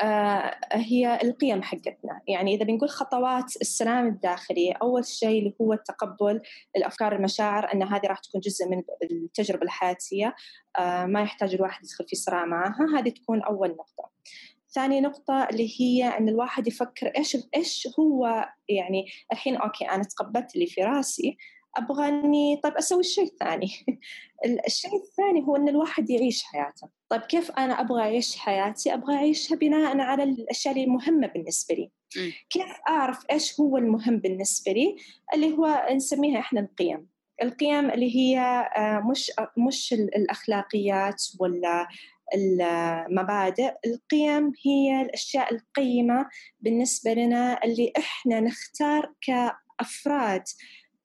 آه 0.03 0.59
هي 0.73 1.19
القيم 1.23 1.63
حقتنا. 1.63 2.21
يعني 2.29 2.55
إذا 2.55 2.65
بنقول 2.65 2.89
خطوات 2.89 3.57
السلام 3.61 4.07
الداخلي 4.07 4.73
أول 4.73 5.05
شيء 5.05 5.39
اللي 5.39 5.55
هو 5.61 5.75
تقبل 5.75 6.41
الأفكار 6.77 7.17
المشاعر 7.17 7.73
أن 7.73 7.83
هذه 7.83 8.07
راح 8.07 8.19
تكون 8.19 8.41
جزء 8.41 8.69
من 8.69 8.83
التجربة 9.03 9.63
الحياتية. 9.63 10.35
آه 10.79 11.07
ما 11.07 11.23
يحتاج 11.23 11.55
الواحد 11.55 11.85
يدخل 11.85 12.05
في 12.09 12.17
صراع 12.17 12.45
معها. 12.45 12.99
هذه 12.99 13.09
تكون 13.09 13.43
أول 13.43 13.69
نقطة. 13.71 14.11
ثاني 14.75 15.01
نقطة 15.01 15.45
اللي 15.45 15.81
هي 15.81 16.05
أن 16.19 16.29
الواحد 16.29 16.67
يفكر 16.67 17.07
إيش 17.07 17.37
إيش 17.57 17.89
هو 17.99 18.49
يعني 18.69 19.07
الحين 19.33 19.57
أوكي 19.57 19.85
أنا 19.85 20.03
تقبلت 20.03 20.55
اللي 20.55 20.67
في 20.67 20.85
راسي 20.85 21.37
أبغى 21.77 22.09
إني 22.09 22.61
طيب 22.63 22.73
أسوي 22.73 23.01
الشيء 23.01 23.25
الثاني 23.25 23.71
الشيء 24.67 24.91
الثاني 24.97 25.43
هو 25.43 25.57
أن 25.57 25.69
الواحد 25.69 26.11
يعيش 26.11 26.43
حياته. 26.43 26.89
طيب 27.09 27.21
كيف 27.21 27.51
أنا 27.51 27.81
أبغى 27.81 28.03
أعيش 28.03 28.37
حياتي؟ 28.37 28.95
أبغى 28.95 29.15
أعيشها 29.15 29.57
بناء 29.57 29.99
على 29.99 30.23
الأشياء 30.23 30.85
المهمة 30.85 31.27
بالنسبة 31.27 31.75
لي. 31.75 31.91
كيف 32.51 32.65
أعرف 32.89 33.25
إيش 33.31 33.61
هو 33.61 33.77
المهم 33.77 34.19
بالنسبة 34.19 34.73
لي؟ 34.73 34.97
اللي 35.35 35.53
هو 35.53 35.87
نسميها 35.93 36.39
إحنا 36.41 36.61
القيم. 36.61 37.09
القيم 37.43 37.91
اللي 37.91 38.17
هي 38.17 38.39
آه، 38.77 39.03
مش 39.11 39.33
مش 39.59 39.93
الأخلاقيات 39.93 41.23
ولا 41.41 41.89
المبادئ. 42.35 43.73
القيم 43.87 44.53
هي 44.67 45.03
الأشياء 45.03 45.55
القيمة 45.55 46.29
بالنسبة 46.61 47.13
لنا 47.13 47.65
اللي 47.65 47.93
إحنا 47.99 48.41
نختار 48.41 49.15
كأفراد 49.21 50.45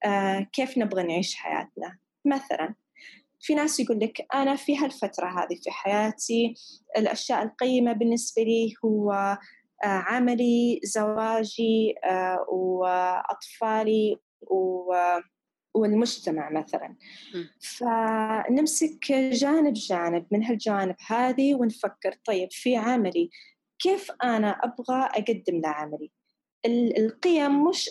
آه، 0.06 0.48
كيف 0.54 0.78
نبغى 0.78 1.04
نعيش 1.04 1.36
حياتنا. 1.36 1.98
مثلا 2.26 2.76
في 3.40 3.56
ناس 3.56 3.80
يقول 3.80 4.00
لك 4.00 4.26
أنا 4.36 4.56
في 4.56 4.78
هالفترة 4.78 5.28
هذه 5.28 5.56
في 5.64 5.72
حياتي 5.72 6.54
الأشياء 6.98 7.44
القيمة 7.44 7.94
بالنسبة 7.94 8.42
لي 8.44 8.74
هو 8.86 9.12
آه، 9.84 9.88
عملي 9.88 10.80
زواجي 10.84 11.96
آه، 12.04 12.46
وأطفالي 12.50 14.18
والمجتمع 15.76 16.50
مثلا. 16.50 16.96
فنمسك 17.60 19.12
جانب 19.12 19.74
جانب 19.74 20.26
من 20.32 20.44
هالجوانب 20.44 20.96
هذه 21.08 21.56
ونفكر 21.56 22.16
طيب 22.26 22.48
في 22.52 22.76
عملي 22.76 23.30
كيف 23.80 24.12
أنا 24.24 24.50
أبغى 24.50 25.04
أقدم 25.04 25.62
لعملي؟ 25.62 26.12
القيم 26.98 27.64
مش 27.64 27.90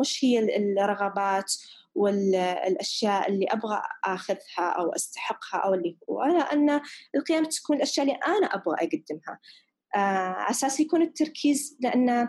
مش 0.00 0.24
هي 0.24 0.56
الرغبات 0.56 1.52
والأشياء 1.94 3.30
اللي 3.30 3.46
أبغى 3.46 3.82
آخذها 4.04 4.68
أو 4.78 4.90
أستحقها 4.90 5.58
أو 5.60 5.74
اللي 5.74 5.96
هو 6.10 6.24
لأن 6.24 6.80
القيم 7.14 7.44
تكون 7.44 7.76
الأشياء 7.76 8.06
اللي 8.06 8.18
أنا 8.26 8.46
أبغى 8.46 8.74
أقدمها. 8.74 9.38
آه، 9.94 9.98
على 9.98 10.50
أساس 10.50 10.80
يكون 10.80 11.02
التركيز 11.02 11.76
لأن 11.80 12.28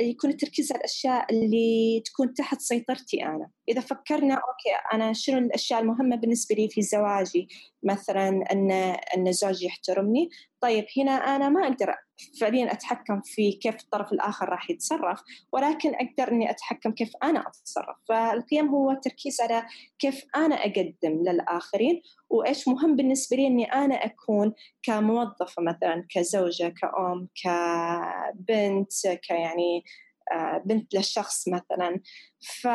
يكون 0.00 0.30
التركيز 0.30 0.72
على 0.72 0.78
الأشياء 0.78 1.32
اللي 1.32 2.02
تكون 2.04 2.34
تحت 2.34 2.60
سيطرتي 2.60 3.24
أنا. 3.24 3.50
إذا 3.68 3.80
فكرنا 3.80 4.34
أوكي 4.34 4.94
أنا 4.94 5.12
شنو 5.12 5.38
الأشياء 5.38 5.80
المهمة 5.80 6.16
بالنسبة 6.16 6.54
لي 6.54 6.68
في 6.68 6.82
زواجي؟ 6.82 7.48
مثلا 7.82 8.28
ان 8.28 8.70
إن 9.16 9.32
زوجي 9.32 9.66
يحترمني 9.66 10.30
طيب 10.60 10.86
هنا 10.98 11.12
أنا 11.12 11.48
ما 11.48 11.66
أقدر 11.66 11.94
فعليا 12.40 12.72
أتحكم 12.72 13.20
في 13.20 13.52
كيف 13.52 13.74
الطرف 13.80 14.12
الآخر 14.12 14.48
راح 14.48 14.70
يتصرف 14.70 15.22
ولكن 15.52 15.94
أقدر 15.94 16.32
إني 16.32 16.50
أتحكم 16.50 16.92
كيف 16.92 17.12
أنا 17.22 17.40
أتصرف. 17.48 17.96
فالقيم 18.08 18.68
هو 18.68 18.90
التركيز 18.90 19.40
على 19.40 19.62
كيف 19.98 20.24
أنا 20.36 20.54
أقدم 20.54 21.22
للآخرين 21.28 22.02
وإيش 22.30 22.68
مهم 22.68 22.96
بالنسبة 22.96 23.36
لي 23.36 23.46
إني 23.46 23.72
أنا 23.72 23.94
أكون 23.94 24.52
كموظفة 24.82 25.62
مثلا 25.62 26.06
كزوجة 26.10 26.68
كأم 26.68 27.28
كبنت 27.44 29.06
كيعني 29.22 29.84
آه، 30.32 30.62
بنت 30.64 30.94
للشخص 30.94 31.48
مثلا. 31.48 32.00
ف 32.40 32.68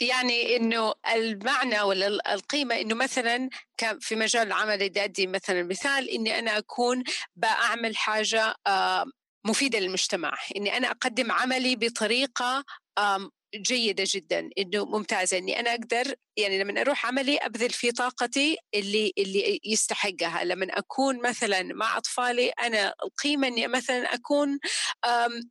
يعني 0.00 0.56
إنه 0.56 0.94
المعنى 1.12 1.80
ولا 1.80 2.34
القيمة 2.34 2.80
إنه 2.80 2.94
مثلا 2.94 3.48
في 4.00 4.16
مجال 4.16 4.46
العمل 4.46 4.82
اذا 4.82 5.04
أدي 5.04 5.26
مثلا 5.26 5.62
مثال 5.62 6.10
إني 6.10 6.38
أنا 6.38 6.58
أكون 6.58 7.04
بعمل 7.36 7.96
حاجة 7.96 8.54
مفيدة 9.44 9.78
للمجتمع 9.78 10.32
إني 10.56 10.76
أنا 10.76 10.90
أقدم 10.90 11.32
عملي 11.32 11.76
بطريقة 11.76 12.64
جيدة 13.54 14.04
جدا 14.06 14.50
إنه 14.58 14.84
ممتازة 14.84 15.38
إني 15.38 15.60
أنا 15.60 15.70
أقدر 15.70 16.14
يعني 16.36 16.58
لما 16.62 16.80
أروح 16.80 17.06
عملي 17.06 17.36
أبذل 17.38 17.70
فيه 17.70 17.90
طاقتي 17.90 18.58
اللي 18.74 19.12
اللي 19.18 19.60
يستحقها. 19.64 20.44
لما 20.44 20.66
أكون 20.70 21.22
مثلا 21.28 21.62
مع 21.62 21.96
أطفالي 21.96 22.48
أنا 22.48 22.94
القيمة 23.04 23.48
إني 23.48 23.68
مثلا 23.68 24.14
أكون 24.14 24.58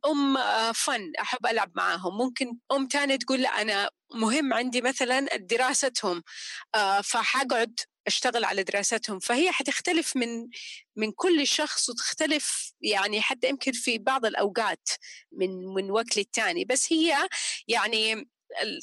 آم 0.06 0.36
فن 0.74 1.12
أحب 1.20 1.46
ألعب 1.46 1.72
معاهم. 1.74 2.18
ممكن 2.18 2.58
أم 2.72 2.88
ثانية 2.92 3.16
تقول 3.16 3.42
لا 3.42 3.60
أنا 3.62 3.90
مهم 4.14 4.52
عندي 4.54 4.80
مثلا 4.80 5.26
دراستهم 5.36 6.22
فحقعد 7.04 7.80
أشتغل 8.06 8.44
على 8.44 8.62
دراستهم 8.62 9.18
فهي 9.18 9.52
حتختلف 9.52 10.16
من 10.16 10.48
من 10.96 11.12
كل 11.12 11.46
شخص 11.46 11.88
وتختلف 11.88 12.72
يعني 12.80 13.20
حتى 13.20 13.48
يمكن 13.48 13.72
في 13.72 13.98
بعض 13.98 14.26
الأوقات 14.26 14.88
من 15.32 15.66
من 15.74 15.90
وقت 15.90 16.16
للتاني. 16.16 16.64
بس 16.64 16.92
هي 16.92 17.28
يعني 17.68 18.28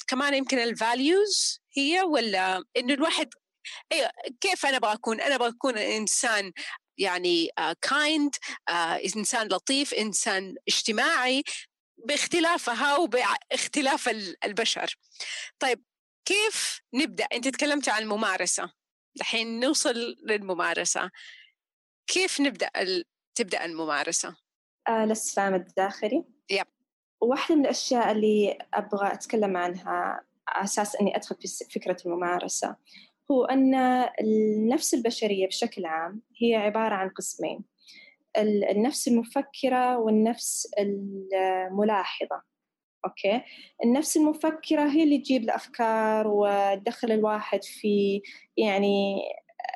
كمان 0.08 0.34
يمكن 0.34 0.60
الفاليوز 0.60 1.62
هي 1.78 2.02
ولا 2.02 2.64
إنه 2.78 2.94
الواحد 2.94 3.30
أيوه 3.92 4.10
كيف 4.42 4.66
أنا 4.66 4.78
أبغى 4.78 4.94
اكون؟ 4.94 5.22
أنا 5.22 5.36
أبغى 5.36 5.50
اكون 5.50 5.78
إنسان 5.78 6.52
يعني 6.98 7.50
كايند 7.82 8.36
uh, 8.36 8.74
uh, 8.74 9.18
إنسان 9.18 9.48
لطيف 9.48 9.94
إنسان 9.94 10.56
اجتماعي 10.68 11.44
باختلافها 12.06 12.98
وباختلاف 12.98 14.10
البشر. 14.46 14.98
طيب 15.60 15.84
كيف 16.26 16.82
نبدأ؟ 16.94 17.28
أنت 17.34 17.48
تكلمت 17.48 17.90
عن 17.90 18.04
الممارسة. 18.04 18.83
الحين 19.18 19.60
نوصل 19.60 20.16
للممارسة. 20.24 21.12
كيف 22.08 22.42
نبدأ 22.42 22.70
ال... 22.78 23.04
تبدأ 23.36 23.66
الممارسة؟ 23.66 24.36
آه 24.88 25.06
للسلام 25.06 25.54
الداخلي. 25.54 26.24
يب. 26.50 26.66
واحدة 27.22 27.56
من 27.56 27.62
الأشياء 27.62 28.12
اللي 28.12 28.58
أبغى 28.74 29.14
أتكلم 29.14 29.58
عنها 29.58 30.24
أساس 30.48 30.96
أني 30.96 31.16
أدخل 31.16 31.36
في 31.36 31.48
فكرة 31.48 31.98
الممارسة 32.06 32.76
هو 33.32 33.46
أن 33.46 33.76
النفس 34.22 34.94
البشرية 34.94 35.48
بشكل 35.48 35.86
عام 35.86 36.22
هي 36.42 36.56
عبارة 36.56 36.96
عن 36.96 37.10
قسمين. 37.10 37.64
النفس 38.38 39.08
المفكرة 39.08 39.98
والنفس 39.98 40.68
الملاحظة. 40.80 42.42
أوكي. 43.06 43.42
النفس 43.86 44.18
المفكرة 44.18 44.90
هي 44.90 45.04
اللي 45.04 45.18
تجيب 45.18 45.44
الأفكار 45.44 46.28
وتدخل 46.28 47.12
الواحد 47.12 47.64
في 47.64 48.22
يعني 48.58 49.22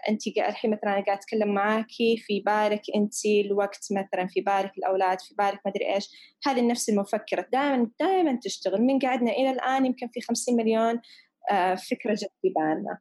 أنت 0.10 0.28
الحين 0.28 0.72
مثلا 0.72 0.84
أنا 0.84 1.06
قاعد 1.06 1.18
أتكلم 1.18 1.54
معاكي 1.54 2.18
في 2.18 2.40
بالك 2.40 2.82
أنت 2.96 3.26
الوقت 3.46 3.88
مثلا 3.92 4.28
في 4.28 4.42
بالك 4.42 4.72
الأولاد 4.78 5.22
في 5.22 5.36
بالك 5.38 5.60
ما 5.66 5.72
أدري 5.72 5.96
إيش. 5.96 6.10
هذه 6.48 6.60
النفس 6.60 6.90
المفكرة 6.90 7.48
دائما 7.54 7.92
دائما 8.00 8.40
تشتغل. 8.44 8.82
من 8.82 9.00
قعدنا 9.00 9.32
إلى 9.32 9.52
الآن 9.52 9.86
يمكن 9.86 10.08
في 10.14 10.22
خمسين 10.22 10.56
مليون 10.56 11.02
آه، 11.52 11.76
فكرة 11.76 12.14
جت 12.14 12.32
في 12.42 12.54
بالنا. 12.56 13.00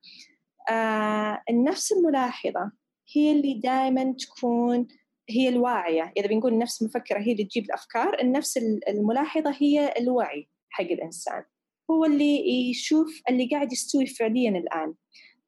آه، 0.71 1.43
النفس 1.51 1.93
الملاحظة 1.93 2.73
هي 3.15 3.33
اللي 3.33 3.55
دائما 3.55 4.15
تكون 4.19 4.89
هي 5.31 5.49
الواعية. 5.49 6.13
إذا 6.17 6.27
بنقول 6.27 6.53
النفس 6.53 6.83
المفكرة 6.83 7.19
هي 7.19 7.33
اللي 7.33 7.45
تجيب 7.45 7.65
الأفكار 7.65 8.21
النفس 8.21 8.59
الملاحظة 8.89 9.55
هي 9.61 9.95
الوعي 9.99 10.49
حق 10.71 10.85
الإنسان. 10.85 11.45
هو 11.91 12.05
اللي 12.05 12.71
يشوف 12.71 13.23
اللي 13.31 13.49
قاعد 13.53 13.73
يستوي 13.73 14.07
فعليا 14.07 14.51
الآن. 14.51 14.95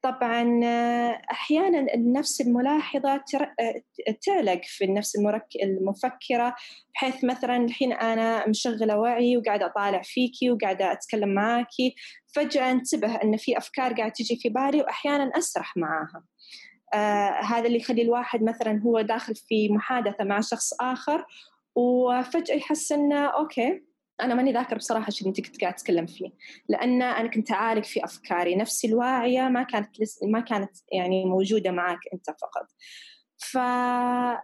طبعا 0.02 0.60
أحيانا 1.30 1.94
النفس 1.94 2.40
الملاحظة 2.40 3.24
تعلق 4.26 4.60
في 4.64 4.84
النفس 4.84 5.16
المفكرة 5.62 6.54
بحيث 6.94 7.24
مثلا 7.24 7.56
الحين 7.56 7.92
أنا 7.92 8.48
مشغلة 8.48 8.98
وعي 8.98 9.36
وقاعدة 9.36 9.66
أطالع 9.66 10.02
فيكي 10.02 10.50
وقاعدة 10.50 10.92
أتكلم 10.92 11.28
معاكي 11.28 11.94
فجأة 12.34 12.70
انتبه 12.70 13.14
أن 13.14 13.36
في 13.36 13.58
أفكار 13.58 13.92
قاعدة 13.92 14.12
تجي 14.16 14.36
في 14.36 14.48
بالي 14.48 14.80
وأحيانا 14.80 15.30
أسرح 15.38 15.76
معاها. 15.76 16.24
آه 16.94 17.40
هذا 17.40 17.66
اللي 17.66 17.78
يخلي 17.78 18.02
الواحد 18.02 18.42
مثلا 18.42 18.80
هو 18.82 19.00
داخل 19.00 19.34
في 19.34 19.68
محادثة 19.68 20.24
مع 20.24 20.40
شخص 20.40 20.72
آخر 20.80 21.24
وفجأة 21.74 22.54
يحس 22.54 22.92
إنه 22.92 23.26
أوكي 23.26 23.82
أنا 24.20 24.34
ماني 24.34 24.52
ذاكر 24.52 24.76
بصراحة 24.76 25.10
شو 25.10 25.28
أنت 25.28 25.40
كنت 25.40 25.60
قاعد 25.60 25.74
تتكلم 25.74 26.06
فيه. 26.06 26.30
لأن 26.68 27.02
أنا 27.02 27.28
كنت 27.28 27.50
أعالج 27.50 27.84
في 27.84 28.04
أفكاري 28.04 28.56
نفسي 28.56 28.86
الواعية 28.86 29.48
ما 29.48 29.62
كانت 29.62 30.00
لس... 30.00 30.18
ما 30.22 30.40
كانت 30.40 30.70
يعني 30.92 31.24
موجودة 31.24 31.70
معك 31.70 31.98
أنت 32.14 32.26
فقط. 32.30 32.66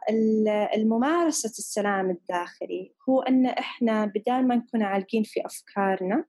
فالممارسة 0.08 1.48
السلام 1.48 2.10
الداخلي 2.10 2.94
هو 3.08 3.22
أن 3.22 3.46
إحنا 3.46 4.06
بدال 4.06 4.48
ما 4.48 4.54
نكون 4.54 4.82
عالقين 4.82 5.22
في 5.22 5.46
أفكارنا 5.46 6.24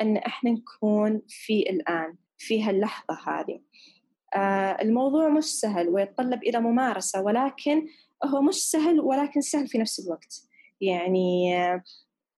أن 0.00 0.16
إحنا 0.16 0.50
نكون 0.50 1.22
في 1.28 1.70
الآن 1.70 2.16
في 2.38 2.62
هاللحظة 2.62 3.18
هذه. 3.26 3.60
الموضوع 4.82 5.28
مش 5.28 5.44
سهل 5.44 5.88
ويتطلب 5.88 6.42
إلى 6.42 6.60
ممارسة 6.60 7.22
ولكن 7.22 7.86
هو 8.24 8.42
مش 8.42 8.54
سهل 8.54 9.00
ولكن 9.00 9.40
سهل 9.40 9.68
في 9.68 9.78
نفس 9.78 10.06
الوقت. 10.06 10.42
يعني 10.80 11.56
آه 11.58 11.82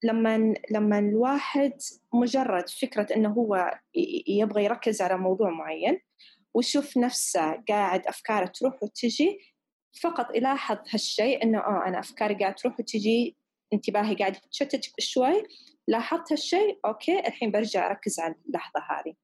لما 0.03 0.55
لما 0.71 0.99
الواحد 0.99 1.73
مجرد 2.15 2.69
فكرة 2.69 3.17
إنه 3.17 3.29
هو 3.29 3.79
يبغى 4.29 4.65
يركز 4.65 5.03
على 5.03 5.19
موضوع 5.19 5.51
معين 5.51 6.01
ويشوف 6.55 6.97
نفسه 6.97 7.63
قاعد 7.69 8.07
أفكاره 8.07 8.47
تروح 8.47 8.83
وتجي 8.83 9.39
فقط 10.03 10.37
يلاحظ 10.37 10.77
هالشيء 10.91 11.43
إنه 11.43 11.59
آه 11.59 11.85
أنا 11.87 11.99
أفكاري 11.99 12.35
قاعد 12.35 12.55
تروح 12.55 12.81
وتجي 12.81 13.37
انتباهي 13.73 14.15
قاعد 14.15 14.37
يتشتت 14.37 14.81
شوي 14.99 15.43
لاحظت 15.89 16.33
هالشيء 16.33 16.79
okay 16.85 17.19
الحين 17.21 17.51
برجع 17.51 17.91
أركز 17.91 18.21
على 18.21 18.35
اللحظة 18.49 18.81
هذه. 18.91 19.15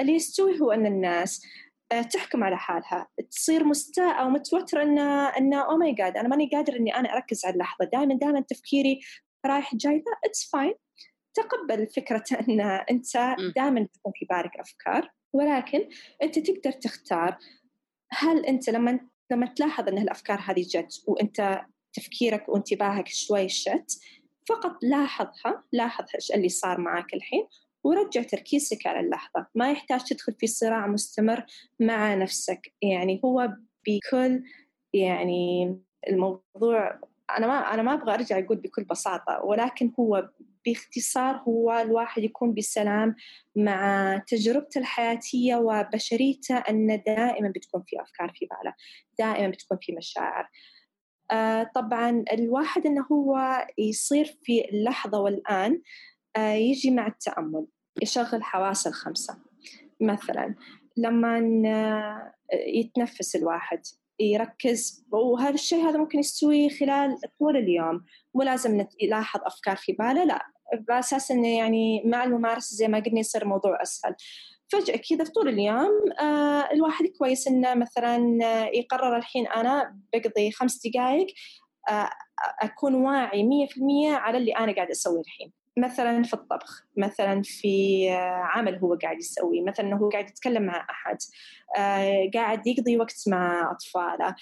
اللي 0.00 0.12
يستوي 0.12 0.60
هو 0.60 0.72
أن 0.72 0.86
الناس 0.86 1.42
آه، 1.44 1.73
تحكم 2.02 2.44
على 2.44 2.56
حالها. 2.56 3.08
تصير 3.30 3.64
مستاءة 3.64 4.12
أو 4.12 4.30
متوترة 4.30 4.82
إن 4.82 4.98
إن 4.98 5.54
oh 5.54 5.76
my 5.76 5.92
God 5.92 6.16
أنا 6.16 6.28
ماني 6.28 6.50
قادر 6.52 6.76
إني 6.76 6.96
أنا 6.96 7.12
أركز 7.14 7.44
على 7.44 7.52
اللحظة. 7.54 7.84
دائما 7.84 8.14
دائما 8.14 8.40
تفكيري 8.40 9.00
رايح 9.46 9.74
جاي 9.74 9.96
لا 9.96 10.18
it's 10.24 10.50
fine 10.50 10.74
تقبل 11.34 11.86
فكرة 11.86 12.24
أن 12.48 12.60
أنت 12.60 13.36
دائما 13.56 13.88
تكون 13.94 14.12
في 14.14 14.26
بالك 14.30 14.56
أفكار. 14.56 15.10
ولكن 15.32 15.88
أنت 16.22 16.38
تقدر 16.38 16.72
تختار 16.72 17.38
هل 18.10 18.46
أنت 18.46 18.70
لما 18.70 19.00
لما 19.30 19.46
تلاحظ 19.46 19.88
أن 19.88 19.98
الأفكار 19.98 20.40
هذه 20.40 20.62
جت 20.62 21.04
وأنت 21.06 21.64
تفكيرك 21.92 22.48
وانتباهك 22.48 23.08
شوي 23.08 23.48
شت 23.48 24.00
فقط 24.48 24.76
لاحظها 24.82 25.64
لاحظ 25.72 26.04
إيش 26.14 26.32
اللي 26.32 26.48
صار 26.48 26.80
معك 26.80 27.14
الحين 27.14 27.46
ورجع 27.84 28.22
تركيزك 28.22 28.86
على 28.86 29.00
اللحظة. 29.00 29.46
ما 29.54 29.70
يحتاج 29.70 30.04
تدخل 30.04 30.34
في 30.34 30.46
صراع 30.46 30.86
مستمر 30.86 31.44
مع 31.80 32.14
نفسك. 32.14 32.72
يعني 32.82 33.20
هو 33.24 33.48
بكل 33.86 34.42
يعني 34.92 35.76
الموضوع 36.08 37.00
أنا 37.38 37.46
ما 37.46 37.74
أنا 37.74 37.82
ما 37.82 37.94
أبغى 37.94 38.14
أرجع 38.14 38.38
أقول 38.38 38.56
بكل 38.56 38.84
بساطة 38.84 39.44
ولكن 39.44 39.92
هو 40.00 40.28
باختصار 40.66 41.36
هو 41.36 41.72
الواحد 41.72 42.22
يكون 42.22 42.54
بسلام 42.54 43.14
مع 43.56 44.18
تجربته 44.26 44.78
الحياتية 44.78 45.56
وبشريته 45.56 46.56
أن 46.58 47.02
دائما 47.06 47.48
بتكون 47.56 47.82
في 47.86 48.02
أفكار 48.02 48.32
في 48.34 48.46
باله 48.46 48.74
دائما 49.18 49.48
بتكون 49.48 49.78
في 49.82 49.92
مشاعر. 49.92 50.48
آه 51.30 51.70
طبعا 51.74 52.24
الواحد 52.32 52.86
أنه 52.86 53.06
هو 53.12 53.66
يصير 53.78 54.38
في 54.42 54.64
اللحظة 54.72 55.20
والآن 55.20 55.82
آه 56.36 56.52
يجي 56.52 56.90
مع 56.90 57.06
التأمل. 57.06 57.66
يشغل 58.02 58.44
حواسه 58.44 58.88
الخمسة. 58.88 59.38
مثلا 60.00 60.54
لما 60.96 61.38
يتنفس 62.52 63.36
الواحد 63.36 63.82
يركز 64.20 65.06
وهذا 65.12 65.54
الشيء 65.54 65.88
هذا 65.88 65.98
ممكن 65.98 66.18
يستوي 66.18 66.70
خلال 66.70 67.18
طول 67.38 67.56
اليوم. 67.56 68.04
مو 68.34 68.42
لازم 68.42 68.86
يلاحظ 69.02 69.40
أفكار 69.44 69.76
في 69.76 69.92
باله 69.92 70.24
لا. 70.24 70.46
بأساس 70.88 71.30
إنه 71.30 71.48
يعني 71.58 72.02
مع 72.04 72.24
الممارسة 72.24 72.76
زي 72.76 72.88
ما 72.88 72.98
قلنا 72.98 73.20
يصير 73.20 73.42
الموضوع 73.42 73.82
أسهل. 73.82 74.14
فجأة 74.68 75.00
كذا 75.10 75.24
طول 75.24 75.48
اليوم 75.48 76.12
آه 76.20 76.72
الواحد 76.72 77.06
كويس 77.18 77.48
إنه 77.48 77.74
مثلا 77.74 78.16
يقرر 78.74 79.16
الحين 79.16 79.46
أنا 79.46 80.00
بقضي 80.12 80.50
خمس 80.50 80.86
دقائق 80.86 81.26
آه 81.88 82.10
أكون 82.60 82.94
واعي 82.94 83.42
مية 83.42 83.66
في 83.66 83.76
المية 83.76 84.12
على 84.12 84.38
اللي 84.38 84.52
أنا 84.52 84.74
قاعد 84.74 84.90
أسويه 84.90 85.20
الحين. 85.20 85.52
مثلا 85.78 86.22
في 86.22 86.34
الطبخ 86.34 86.84
مثلا 86.96 87.42
في 87.44 88.08
عمل 88.42 88.76
هو 88.76 88.98
قاعد 89.02 89.18
يسويه 89.18 89.62
مثلا 89.62 89.94
هو 89.94 90.08
قاعد 90.08 90.28
يتكلم 90.28 90.62
مع 90.62 90.86
أحد 90.90 91.16
آه، 91.76 92.30
قاعد 92.34 92.66
يقضي 92.66 92.96
وقت 92.96 93.24
مع 93.28 93.70
أطفاله 93.70 94.34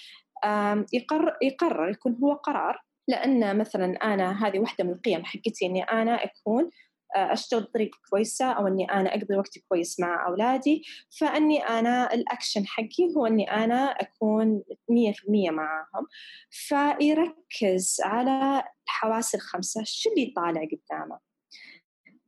يقرر 0.93 1.37
يقرر 1.41 1.89
يكون 1.89 2.17
هو 2.23 2.33
قرار 2.33 2.83
لأن 3.07 3.57
مثلا 3.57 3.85
أنا 3.85 4.47
هذه 4.47 4.59
واحدة 4.59 4.83
من 4.83 4.91
القيم 4.91 5.25
حقتي 5.25 5.65
إني 5.65 5.83
أنا 5.83 6.23
أكون 6.23 6.63
آه، 6.63 6.69
أشتغل 7.15 7.61
بطريقة 7.61 7.97
كويسة 8.09 8.51
أو 8.51 8.67
إني 8.67 8.91
أنا 8.91 9.15
أقضي 9.15 9.35
وقت 9.35 9.57
كويس 9.69 9.99
مع 9.99 10.27
أولادي 10.27 10.83
فإني 11.19 11.59
أنا 11.59 12.13
الأكشن 12.13 12.67
حقي 12.67 13.13
هو 13.17 13.25
إني 13.25 13.51
أنا 13.51 13.85
أكون 13.85 14.63
100% 14.89 15.51
معاهم. 15.51 16.07
فيركز 16.49 17.97
على 18.03 18.63
الحواس 18.83 19.35
الخمسة 19.35 19.81
شو 19.85 20.09
اللي 20.09 20.33
طالع 20.35 20.61
قدامه؟ 20.61 21.19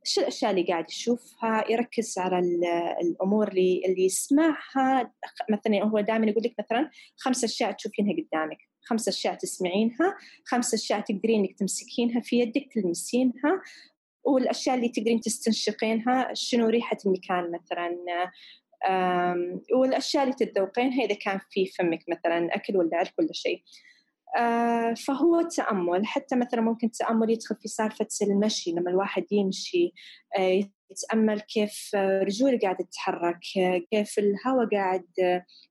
شو 0.04 0.20
الأشياء 0.20 0.50
اللي 0.50 0.62
قاعد 0.62 0.90
يشوفها؟ 0.90 1.70
يركز 1.70 2.18
على 2.18 2.38
الأمور 3.02 3.48
اللي 3.48 3.82
اللي 3.86 4.04
يسمعها. 4.04 5.12
مثلا 5.50 5.84
هو 5.84 6.00
دائما 6.00 6.26
يقول 6.26 6.44
لك 6.44 6.54
مثلا 6.58 6.90
خمس 7.16 7.44
أشياء 7.44 7.72
تشوفينها 7.72 8.12
قدامك 8.12 8.58
خمس 8.86 9.08
أشياء 9.08 9.34
تسمعينها 9.34 10.16
خمس 10.44 10.74
أشياء 10.74 11.00
تقدرين 11.00 11.40
إنك 11.40 11.58
تمسكينها 11.58 12.20
في 12.20 12.40
يدك 12.40 12.68
تلمسينها. 12.72 13.62
والأشياء 14.26 14.76
اللي 14.76 14.88
تقدرين 14.88 15.20
تستنشقينها 15.20 16.30
شنو 16.34 16.66
ريحة 16.66 16.96
المكان 17.06 17.52
مثلا 17.52 17.96
والأشياء 19.74 20.22
اللي 20.24 20.34
تتذوقينها 20.34 21.04
إذا 21.04 21.14
كان 21.14 21.40
في 21.50 21.66
فمك 21.66 22.04
مثلا 22.08 22.54
أكل 22.54 22.76
ولا 22.76 22.96
عرق 22.96 23.12
ولا 23.18 23.32
شيء. 23.32 23.62
آه، 24.38 24.94
فهو 24.94 25.40
التأمل 25.40 26.06
حتى 26.06 26.36
مثلا 26.36 26.60
ممكن 26.60 26.86
التأمل 26.86 27.30
يدخل 27.30 27.56
في 27.56 27.68
سالفة 27.68 28.08
المشي 28.22 28.70
لما 28.70 28.90
الواحد 28.90 29.24
يمشي 29.32 29.92
آه، 30.38 30.62
يتأمل 30.90 31.40
كيف 31.40 31.90
رجوله 31.94 32.58
قاعدة 32.62 32.84
تتحرك 32.84 33.38
كيف 33.90 34.18
الهواء 34.18 34.68
قاعد 34.72 35.06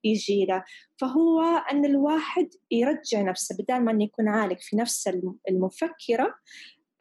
يجي 0.04 0.46
له. 0.46 0.64
فهو 1.02 1.42
أن 1.72 1.86
الواحد 1.86 2.50
يرجع 2.72 3.22
نفسه 3.22 3.56
بدل 3.60 3.80
ما 3.80 3.92
أنه 3.92 4.04
يكون 4.04 4.28
عالق 4.28 4.58
في 4.60 4.78
نفس 4.78 5.10
المفكرة 5.50 6.36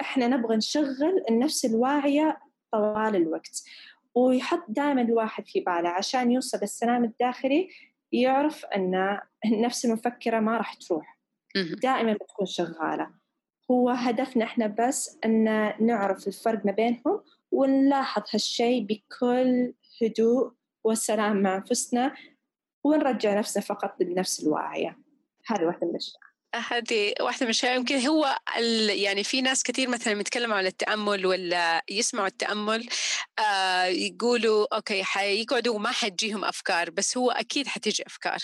إحنا 0.01 0.29
نبغى 0.29 0.57
نشغل 0.57 1.25
النفس 1.31 1.65
الواعية 1.65 2.39
طوال 2.73 3.17
الوقت 3.17 3.63
ويحط 4.15 4.65
دائما 4.69 5.03
الواحد 5.03 5.47
في 5.47 5.61
باله 5.61 5.89
عشان 5.89 6.31
يوصل 6.31 6.59
للسلام 6.63 7.05
الداخلي 7.05 7.69
يعرف 8.13 8.65
أن 8.65 9.21
النفس 9.45 9.85
المفكرة 9.85 10.41
ما 10.41 10.57
راح 10.57 10.75
تروح. 10.75 11.19
دائما 11.83 12.13
بتكون 12.13 12.47
شغالة. 12.47 13.11
هو 13.71 13.91
هدفنا 13.91 14.45
إحنا 14.45 14.67
بس 14.67 15.19
أن 15.25 15.45
نعرف 15.87 16.29
الفرق 16.29 16.67
ما 16.67 16.73
بينهم 16.73 17.23
ونلاحظ 17.53 18.23
هالشيء 18.33 18.83
بكل 18.87 19.75
هدوء 20.03 20.53
وسلام 20.85 21.43
مع 21.43 21.57
أنفسنا 21.57 22.15
ونرجع 22.85 23.39
نفسنا 23.39 23.63
فقط 23.63 24.01
للنفس 24.01 24.43
الواعية. 24.43 24.99
هذه 25.47 25.65
واحدة 25.65 25.87
من 25.87 25.91
الأشياء. 25.91 26.21
هذه 26.59 27.15
واحدة 27.21 27.39
من 27.41 27.51
الأشياء 27.51 27.77
يمكن 27.77 28.07
هو 28.07 28.39
يعني 28.89 29.25
في 29.25 29.43
ناس 29.43 29.63
كثير 29.63 29.89
مثلا 29.89 30.21
يتكلموا 30.21 30.57
عن 30.57 30.67
التأمل 30.67 31.27
ولا 31.27 31.85
يسمعوا 31.91 32.27
التأمل 32.27 32.89
آه 33.39 33.85
يقولوا 33.85 34.77
أوكي 34.77 35.05
حيقعدوا 35.05 35.75
وما 35.75 35.91
حتجيهم 35.93 36.45
أفكار 36.45 36.91
بس 36.91 37.17
هو 37.17 37.31
أكيد 37.31 37.67
حتيجي 37.67 38.03
أفكار. 38.07 38.39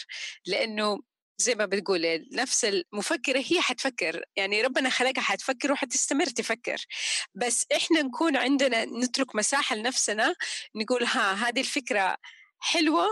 لأنه 0.47 0.99
زي 1.39 1.55
ما 1.55 1.67
بتقول 1.67 2.27
نفس 2.33 2.65
المفكرة 2.65 3.43
هي 3.47 3.61
حتفكر. 3.61 4.25
يعني 4.37 4.63
ربنا 4.63 4.91
خلقها 4.91 5.23
حتفكر 5.23 5.73
وحتستمر 5.73 6.27
تفكر. 6.27 6.87
بس 7.35 7.67
إحنا 7.77 8.03
نكون 8.03 8.37
عندنا 8.37 8.85
نترك 8.85 9.37
مساحة 9.37 9.77
لنفسنا 9.77 10.35
نقول 10.77 11.05
ها 11.05 11.33
هذه 11.49 11.61
الفكرة 11.61 12.17
حلوة 12.61 13.07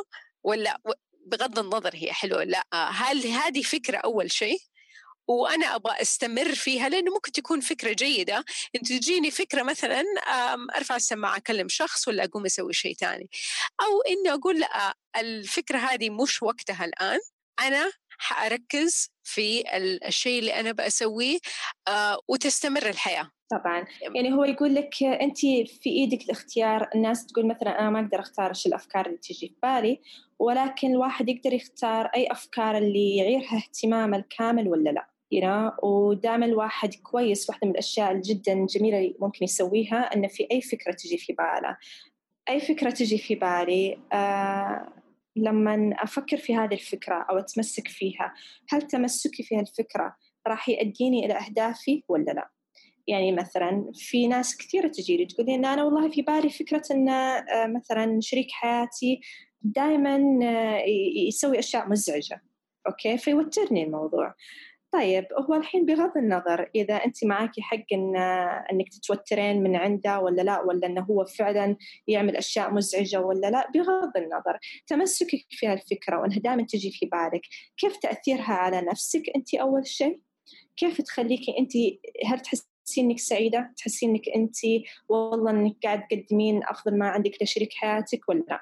ولا 0.45 0.81
بغض 1.27 1.59
النظر 1.59 1.91
هي 1.95 2.13
حلوة 2.13 2.45
لأ 2.45 2.65
هل 2.75 3.27
هذه 3.27 3.63
فكرة 3.63 3.97
أول 3.99 4.33
شيء؟ 4.33 4.59
وأنا 5.29 5.75
أبغى 5.75 6.03
أستمر 6.03 6.55
فيها 6.55 6.89
لأنه 6.89 7.13
ممكن 7.13 7.33
تكون 7.33 7.61
فكرة 7.61 7.93
جيدة. 7.93 8.45
انت 8.77 8.93
تجيني 8.93 9.31
فكرة 9.31 9.63
مثلا 9.63 10.03
أرفع 10.77 10.97
السماعة 10.97 11.37
أكلم 11.37 11.69
شخص 11.69 12.09
ولا 12.09 12.25
أقوم 12.25 12.45
أسوي 12.45 12.73
شيء 12.73 12.95
ثاني. 12.95 13.29
أو 13.81 14.01
إني 14.01 14.33
أقول 14.35 14.61
لأ 14.61 14.95
الفكرة 15.17 15.79
هذه 15.79 16.11
مش 16.11 16.43
وقتها 16.43 16.85
الآن. 16.85 17.19
أنا 17.61 17.93
حأركز 18.19 19.11
في 19.23 19.77
الشيء 20.07 20.39
اللي 20.39 20.61
أنا 20.61 20.73
بسويه 20.73 21.39
آه 21.89 22.21
وتستمر 22.29 22.89
الحياة. 22.89 23.31
طبعا. 23.51 23.87
يعني 24.15 24.33
هو 24.33 24.45
يقول 24.45 24.75
لك 24.75 25.03
انت 25.03 25.39
في 25.83 25.87
إيدك 25.91 26.23
الاختيار. 26.25 26.89
الناس 26.95 27.27
تقول 27.27 27.47
مثلا 27.47 27.81
أنا 27.81 27.91
ما 27.91 28.01
أقدر 28.01 28.21
أختار 28.21 28.49
إيش 28.49 28.67
الأفكار 28.67 29.07
اللي 29.07 29.19
تجي 29.19 29.49
في 29.49 29.55
بالي 29.63 30.01
ولكن 30.39 30.91
الواحد 30.91 31.29
يقدر 31.29 31.53
يختار 31.53 32.07
أي 32.07 32.33
أفكار 32.33 32.79
اللي 32.79 33.17
يعيرها 33.17 33.57
اهتمامه 33.57 34.17
الكامل 34.17 34.69
ولا 34.69 34.91
لأ. 34.91 35.09
You 35.35 35.43
know? 35.43 35.85
ودائما 35.85 36.47
الواحد 36.47 36.95
كويس 36.95 37.49
واحدة 37.49 37.67
من 37.67 37.73
الأشياء 37.73 38.21
جدا 38.21 38.67
جميلة 38.67 39.15
ممكن 39.21 39.45
يسويها 39.45 39.97
أنه 39.97 40.29
في 40.29 40.47
أي 40.53 40.61
فكرة 40.61 40.93
تجي 40.93 41.19
في 41.19 41.33
باله. 41.33 41.77
أي 42.49 42.61
فكرة 42.61 42.91
تجي 42.91 43.19
في 43.19 43.35
بالي 43.35 43.99
آه 44.13 44.93
لما 45.37 45.95
أفكر 45.99 46.37
في 46.37 46.57
هذه 46.57 46.75
الفكرة 46.75 47.27
أو 47.31 47.39
أتمسك 47.39 47.89
فيها 47.89 48.35
هل 48.69 48.83
تمسكي 48.83 49.43
في 49.43 49.57
هالفكرة 49.57 50.17
راح 50.47 50.69
يؤديني 50.69 51.27
إلى 51.27 51.35
أهدافي 51.35 52.05
ولا 52.09 52.33
لا؟ 52.33 52.51
يعني 53.07 53.33
مثلا 53.33 53.91
في 53.95 54.27
ناس 54.27 54.57
كثيرة 54.57 54.89
تجي 54.89 55.17
لي 55.17 55.27
تقول 55.27 55.47
لي 55.47 55.55
إن 55.55 55.65
أنا 55.65 55.85
والله 55.85 56.11
في 56.11 56.23
بالي 56.23 56.51
فكرة 56.51 56.83
إن 56.91 57.09
آه، 57.09 57.67
مثلا 57.67 58.19
شريك 58.21 58.51
حياتي 58.51 59.21
دائما 59.63 60.39
آه، 60.43 60.83
يسوي 61.29 61.59
أشياء 61.59 61.89
مزعجة. 61.89 62.43
okay? 62.87 63.19
فيوترني 63.19 63.85
الموضوع. 63.85 64.35
طيب 64.93 65.25
هو 65.51 65.55
الحين 65.55 65.87
بغض 65.87 66.17
النظر 66.17 66.71
إذا 66.75 66.95
أنت 66.95 67.25
معاكي 67.25 67.63
حق 67.63 67.85
إن 67.93 68.17
إنك 68.73 68.89
تتوترين 68.89 69.63
من 69.63 69.77
عنده 69.77 70.21
ولا 70.21 70.43
لا 70.43 70.61
ولا 70.61 70.87
إنه 70.87 71.03
هو 71.03 71.25
فعلا 71.25 71.77
يعمل 72.09 72.37
أشياء 72.37 72.75
مزعجة 72.75 73.21
ولا 73.21 73.51
لا 73.51 73.71
بغض 73.75 74.17
النظر 74.17 74.59
تمسكك 74.87 75.47
في 75.51 75.67
هالفكرة 75.67 76.21
وإنها 76.21 76.39
دائما 76.39 76.63
تجي 76.63 76.91
في 76.91 77.07
بالك 77.07 77.43
كيف 77.77 77.97
تأثيرها 77.97 78.53
على 78.53 78.81
نفسك 78.81 79.23
أنت 79.37 79.55
أول 79.55 79.87
شيء؟ 79.87 80.21
كيف 80.77 81.01
تخليكي 81.01 81.59
أنت 81.59 81.73
هل 82.27 82.41
تحسين 82.41 83.11
إنك 83.11 83.19
سعيدة؟ 83.19 83.75
تحسين 83.77 84.11
إنك 84.11 84.29
انت 84.37 84.57
والله 85.09 85.51
إنك 85.51 85.77
قاعد 85.85 86.03
تقدمين 86.09 86.61
أفضل 86.65 86.99
ما 86.99 87.09
عندك 87.09 87.43
لشريك 87.43 87.73
حياتك 87.73 88.29
ولا 88.29 88.45
لا؟ 88.49 88.61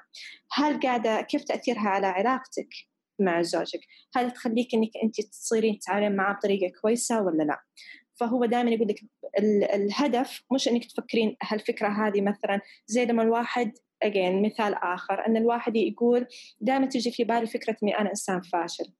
هل 0.51 0.79
قاعدة 0.79 1.21
كيف 1.21 1.43
تأثيرها 1.43 1.89
على 1.89 2.07
علاقتك؟ 2.07 2.69
مع 3.19 3.41
زوجك. 3.41 3.79
هل 4.15 4.31
تخليك 4.31 4.73
إنك 4.73 4.91
أنت 5.03 5.21
تصيرين 5.21 5.79
تتعاملين 5.79 6.15
معاه 6.15 6.33
بطريقة 6.33 6.71
كويسة 6.81 7.21
ولا 7.21 7.43
لا؟ 7.43 7.59
فهو 8.19 8.45
دائما 8.45 8.71
يقول 8.71 8.87
لك 8.87 9.01
الهدف 9.73 10.43
مش 10.53 10.67
إنك 10.67 10.85
تفكرين 10.85 11.37
هالفكرة 11.43 11.87
هذه 11.87 12.21
مثلا 12.21 12.61
زي 12.87 13.05
لما 13.05 13.23
الواحد 13.23 13.71
again 14.05 14.45
مثال 14.45 14.73
آخر 14.73 15.27
إن 15.27 15.37
الواحد 15.37 15.75
يقول 15.75 16.27
دائما 16.61 16.85
تجي 16.85 17.11
في 17.11 17.23
بالي 17.23 17.47
فكرة 17.47 17.77
إني 17.83 17.99
أنا 17.99 18.09
إنسان 18.09 18.41
فاشل. 18.41 18.93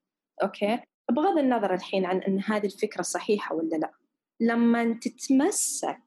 okay? 0.43 0.79
بغض 1.11 1.37
النظر 1.37 1.73
الحين 1.73 2.05
عن 2.05 2.17
إن 2.17 2.41
هذه 2.45 2.65
الفكرة 2.65 3.01
صحيحة 3.01 3.55
ولا 3.55 3.75
لا. 3.75 3.91
لما 4.39 4.99
تتمسك 5.01 6.03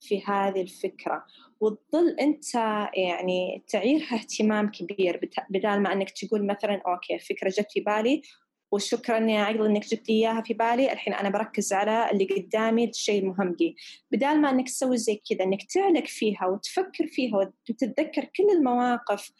في 0.00 0.22
هذه 0.26 0.60
الفكرة 0.62 1.24
وتظل 1.60 2.10
أنت 2.20 2.54
يعني 2.94 3.64
تعيرها 3.68 4.14
اهتمام 4.14 4.70
كبير 4.70 5.30
بدال 5.50 5.82
ما 5.82 5.92
أنك 5.92 6.10
تقول 6.10 6.46
مثلا 6.46 6.82
okay 6.86 7.18
فكرة 7.18 7.48
جت 7.48 7.72
في 7.72 7.80
بالي 7.80 8.22
وشكرا 8.72 9.18
يا 9.30 9.40
عقل 9.40 9.66
إنك 9.66 9.86
جبت 9.86 10.08
لي 10.08 10.14
إياها 10.14 10.40
في 10.40 10.54
بالي 10.54 10.92
الحين 10.92 11.14
أنا 11.14 11.30
بركز 11.30 11.72
على 11.72 12.10
اللي 12.10 12.24
قدامي 12.24 12.84
الشيء 12.84 13.22
المهم 13.22 13.56
لي. 13.60 13.74
بدال 14.10 14.40
ما 14.40 14.50
أنك 14.50 14.66
تسوي 14.66 14.96
زي 14.96 15.20
كذا 15.30 15.44
أنك 15.44 15.62
تعلق 15.62 16.06
فيها 16.06 16.46
وتفكر 16.46 17.06
فيها 17.06 17.36
وتتذكر 17.36 18.24
كل 18.24 18.50
المواقف 18.56 19.32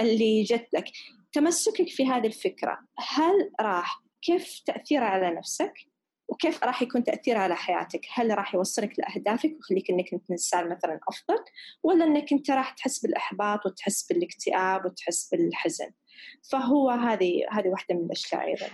اللي 0.00 0.42
جت 0.42 0.68
لك 0.74 0.84
تمسكك 1.32 1.88
في 1.88 2.06
هذه 2.06 2.26
الفكرة. 2.26 2.78
هل 2.98 3.50
راح؟ 3.60 4.04
كيف 4.22 4.62
تاثيرها 4.66 5.04
على 5.04 5.30
نفسك؟ 5.36 5.72
وكيف 6.28 6.64
راح 6.64 6.82
يكون 6.82 7.04
تأثيره 7.04 7.38
على 7.38 7.56
حياتك؟ 7.56 8.06
هل 8.14 8.38
راح 8.38 8.54
يوصلك 8.54 8.98
لأهدافك 8.98 9.54
ويخليك 9.56 9.90
أنك 9.90 10.12
أنت 10.12 10.30
إنسان 10.30 10.68
مثلا 10.68 11.00
أفضل 11.08 11.44
ولا 11.82 12.04
أنك 12.04 12.32
أنت 12.32 12.50
راح 12.50 12.70
تحس 12.70 12.98
بالإحباط 12.98 13.66
وتحس 13.66 14.06
بالاكتئاب 14.06 14.84
وتحس 14.84 15.28
بالحزن؟ 15.32 15.90
فهو 16.50 16.90
هذه 16.90 17.46
هذه 17.50 17.68
واحدة 17.68 17.94
من 17.94 18.04
الأشياء 18.04 18.46
أيضا. 18.46 18.68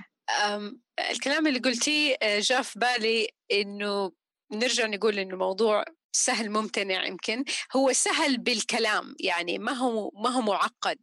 الكلام 1.11 1.47
اللي 1.47 1.59
قلتيه 1.59 2.17
آه، 2.23 2.41
جاء 2.41 2.63
في 2.63 2.79
بالي 2.79 3.29
إنه 3.53 4.13
نرجع 4.53 4.87
نقول 4.87 5.19
إنه 5.19 5.37
موضوع 5.37 5.85
سهل 6.13 6.51
ممتنع 6.51 7.07
يمكن 7.07 7.45
هو 7.77 7.93
سهل 7.93 8.39
بالكلام 8.39 9.15
يعني 9.21 9.59
ما 9.59 9.73
هو 9.73 10.11
ما 10.15 10.31
هو 10.31 10.41
معقد 10.41 10.99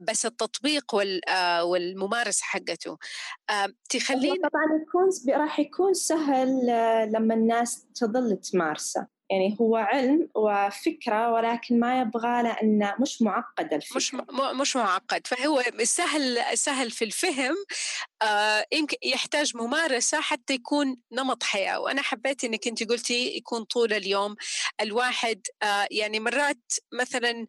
بس 0.00 0.26
التطبيق 0.26 0.94
آه، 1.28 1.64
والممارسة 1.64 2.44
حقته. 2.44 2.98
تخليني 3.90 4.38
طبعا 4.38 4.82
يكون 4.82 5.34
راح 5.40 5.60
يكون 5.60 5.94
سهل 5.94 6.70
آه، 6.70 7.04
لما 7.04 7.34
الناس 7.34 7.86
تظل 7.94 8.36
تمارسه. 8.36 9.11
يعني 9.32 9.56
هو 9.60 9.76
علم 9.76 10.28
وفكرة 10.34 11.32
ولكن 11.32 11.80
ما 11.80 12.00
يبغى 12.00 12.42
له 12.42 12.94
مش 13.00 13.22
معقد 13.22 13.74
الفكرة. 13.74 13.96
مش 13.96 14.14
مش 14.60 14.76
معقد. 14.76 15.26
فهو 15.26 15.62
سهل 15.82 16.58
سهل 16.58 16.90
في 16.90 17.04
الفهم 17.04 17.54
آه 18.22 18.66
يمكن 18.72 18.96
يحتاج 19.02 19.56
ممارسة 19.56 20.20
حتى 20.20 20.54
يكون 20.54 20.96
نمط 21.12 21.42
حياة. 21.42 21.80
وأنا 21.80 22.02
حبيت 22.02 22.44
إنك 22.44 22.66
أنت 22.68 22.88
قلتي 22.88 23.36
يكون 23.36 23.64
طول 23.64 23.92
اليوم 23.92 24.36
الواحد 24.80 25.40
آه 25.62 25.88
يعني 25.90 26.20
مرات 26.20 26.62
مثلا 26.92 27.46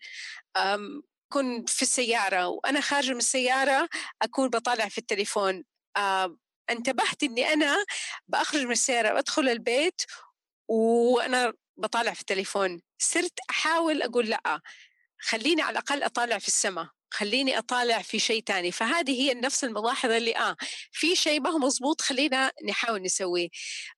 أكون 0.56 1.66
في 1.66 1.82
السيارة 1.82 2.48
وأنا 2.48 2.82
خارجة 2.82 3.12
من 3.12 3.18
السيارة 3.18 3.90
أكون 4.22 4.50
بطالع 4.50 4.88
في 4.88 4.98
التليفون. 4.98 5.64
آه 5.98 6.38
انتبهت 6.70 7.24
إني 7.24 7.54
أنا 7.54 7.86
بأخرج 8.28 8.62
من 8.66 8.72
السيارة 8.72 9.14
وأدخل 9.14 9.50
البيت 9.50 10.02
وأنا 10.68 11.54
بطالع 11.78 12.14
في 12.14 12.22
التليفون 12.22 12.82
صرت 13.00 13.40
أحاول 13.50 14.02
أقول 14.02 14.30
لأ 14.30 14.62
خليني 15.22 15.62
على 15.62 15.72
الأقل 15.72 16.04
أطالع 16.04 16.38
في 16.40 16.48
السماء 16.48 16.88
خليني 17.14 17.58
أطالع 17.58 18.02
في 18.02 18.20
شيء 18.20 18.44
تاني. 18.44 18.72
فهذه 18.72 19.12
هي 19.12 19.34
نفس 19.34 19.64
الملاحظة 19.64 20.18
اللي 20.18 20.38
آه 20.38 20.56
في 20.92 21.16
شيء 21.16 21.42
ما 21.42 21.50
هو 21.50 21.58
مزبوط 21.58 22.02
خلينا 22.02 22.52
نحاول 22.70 23.02
نسويه. 23.02 23.50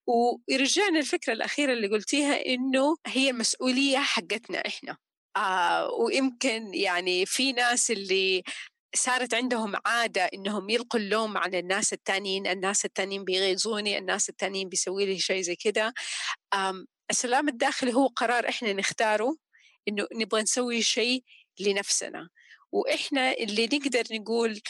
ويرجعنا 0.06 0.98
الفكرة 0.98 1.32
الأخيرة 1.32 1.72
اللي 1.72 1.88
قلتيها 1.88 2.46
إنه 2.46 2.96
هي 3.06 3.32
مسؤولية 3.32 3.98
حقتنا 3.98 4.58
إحنا. 4.66 4.96
آه 5.36 5.90
ويمكن 5.90 6.74
يعني 6.74 7.26
في 7.26 7.52
ناس 7.52 7.90
اللي 7.90 8.42
صارت 8.94 9.34
عندهم 9.34 9.74
عادة 9.86 10.24
إنهم 10.34 10.70
يلقوا 10.70 11.00
اللوم 11.00 11.38
على 11.38 11.58
الناس 11.58 11.92
التانيين 11.92 12.46
الناس 12.46 12.84
التانيين 12.84 13.24
بيغيظوني 13.24 13.98
الناس 13.98 14.28
التانيين 14.28 14.68
بيسوي 14.68 15.06
لي 15.06 15.18
شيء 15.18 15.42
زي 15.42 15.56
كده. 15.56 15.94
السلام 17.10 17.48
الداخلي 17.48 17.94
هو 17.94 18.06
قرار 18.06 18.48
إحنا 18.48 18.72
نختاره 18.72 19.36
إنه 19.88 20.06
نبغى 20.14 20.42
نسوي 20.42 20.82
شيء 20.82 21.24
لنفسنا. 21.60 22.28
وإحنا 22.72 23.32
اللي 23.32 23.66
نقدر 23.66 24.04
نقول 24.12 24.60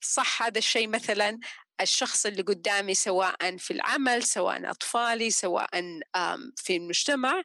صح 0.00 0.42
هذا 0.42 0.58
الشيء 0.58 0.88
مثلا 0.88 1.38
الشخص 1.80 2.26
اللي 2.26 2.42
قدامي 2.42 2.94
سواء 2.94 3.56
في 3.56 3.70
العمل 3.70 4.22
سواء 4.22 4.70
أطفالي 4.70 5.30
سواء 5.30 5.68
في 6.56 6.76
المجتمع 6.76 7.42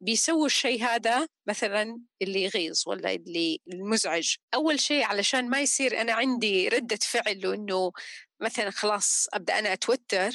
بيسووا 0.00 0.46
الشيء 0.46 0.84
هذا 0.84 1.26
مثلا 1.48 2.00
اللي 2.22 2.42
يغيظ 2.42 2.82
ولا 2.86 3.12
اللي 3.14 3.60
المزعج. 3.72 4.34
أول 4.54 4.80
شيء 4.80 5.04
علشان 5.04 5.50
ما 5.50 5.60
يصير 5.60 6.00
أنا 6.00 6.12
عندي 6.12 6.68
ردة 6.68 6.98
فعل 7.02 7.46
وإنه 7.46 7.92
مثلا 8.40 8.70
خلاص 8.70 9.26
أبدأ 9.32 9.58
أنا 9.58 9.72
أتوتر 9.72 10.30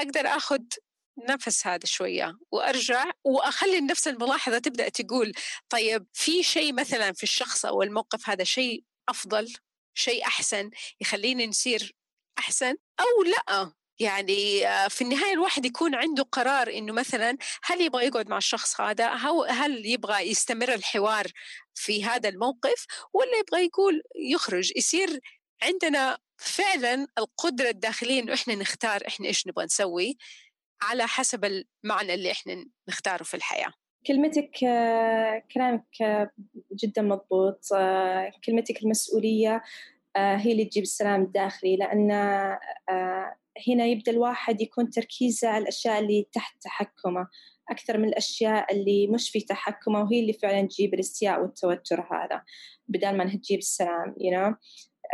أقدر 0.00 0.26
أخذ 0.26 0.58
نفس 1.28 1.66
هذا 1.66 1.86
شوية 1.86 2.38
وأرجع 2.52 3.10
وأخلي 3.24 3.80
نفس 3.80 4.08
الملاحظة 4.08 4.58
تبدأ 4.58 4.88
تقول 4.88 5.32
طيب 5.68 6.06
في 6.12 6.42
شيء 6.42 6.72
مثلا 6.72 7.12
في 7.12 7.22
الشخص 7.22 7.64
أو 7.64 7.82
الموقف 7.82 8.28
هذا 8.30 8.44
شيء 8.44 8.84
أفضل 9.08 9.52
شيء 9.94 10.26
أحسن 10.26 10.70
يخليني 11.00 11.46
نصير 11.46 11.94
أحسن؟ 12.38 12.76
أو 13.00 13.22
لأ 13.22 13.72
يعني 13.98 14.66
آه، 14.68 14.88
في 14.88 15.02
النهاية 15.02 15.32
الواحد 15.32 15.66
يكون 15.66 15.94
عنده 15.94 16.22
قرار 16.22 16.70
إنه 16.70 16.92
مثلا 16.92 17.36
هل 17.64 17.80
يبغى 17.80 18.06
يقعد 18.06 18.28
مع 18.28 18.36
الشخص 18.36 18.80
هذا؟ 18.80 19.08
هل 19.48 19.86
يبغى 19.86 20.30
يستمر 20.30 20.74
الحوار 20.74 21.26
في 21.74 22.04
هذا 22.04 22.28
الموقف؟ 22.28 22.86
ولا 23.12 23.38
يبغى 23.38 23.64
يقول 23.64 24.02
يخرج؟ 24.16 24.72
يصير 24.76 25.20
عندنا 25.62 26.18
فعلا 26.36 27.06
القدرة 27.18 27.68
الداخلية 27.68 28.22
إنه 28.22 28.34
إحنا 28.34 28.54
نختار 28.54 29.02
إحنا 29.06 29.26
إيش 29.26 29.46
نبغى 29.46 29.64
نسوي. 29.64 30.16
على 30.82 31.06
حسب 31.06 31.44
المعنى 31.44 32.14
اللي 32.14 32.30
إحنا 32.30 32.64
نختاره 32.88 33.22
في 33.22 33.34
الحياة. 33.34 33.72
كلمتك 34.06 34.64
آه، 34.64 35.42
كلامك 35.54 36.02
آه، 36.02 36.30
جدا 36.72 37.02
مضبوط. 37.02 37.60
كلمتك 38.46 38.82
المسؤولية 38.82 39.62
آه، 40.16 40.36
هي 40.36 40.52
اللي 40.52 40.64
تجيب 40.64 40.82
السلام 40.82 41.22
الداخلي 41.22 41.76
لأن 41.76 42.10
آه، 42.10 43.36
هنا 43.68 43.84
يبدأ 43.84 44.12
الواحد 44.12 44.60
يكون 44.60 44.90
تركيزه 44.90 45.48
على 45.48 45.62
الأشياء 45.62 45.98
اللي 45.98 46.26
تحت 46.32 46.62
تحكمه. 46.62 47.28
أكثر 47.70 47.98
من 47.98 48.08
الأشياء 48.08 48.74
اللي 48.74 49.06
مش 49.06 49.30
في 49.30 49.40
تحكمه 49.40 50.02
وهي 50.02 50.20
اللي 50.20 50.32
فعلا 50.32 50.66
تجيب 50.66 50.94
الإستياء 50.94 51.42
والتوتر 51.42 52.00
هذا 52.00 52.42
بدل 52.88 53.16
ما 53.16 53.22
أنها 53.22 53.36
تجيب 53.36 53.58
السلام 53.58 54.14
you 54.18 54.32
know? 54.34 54.54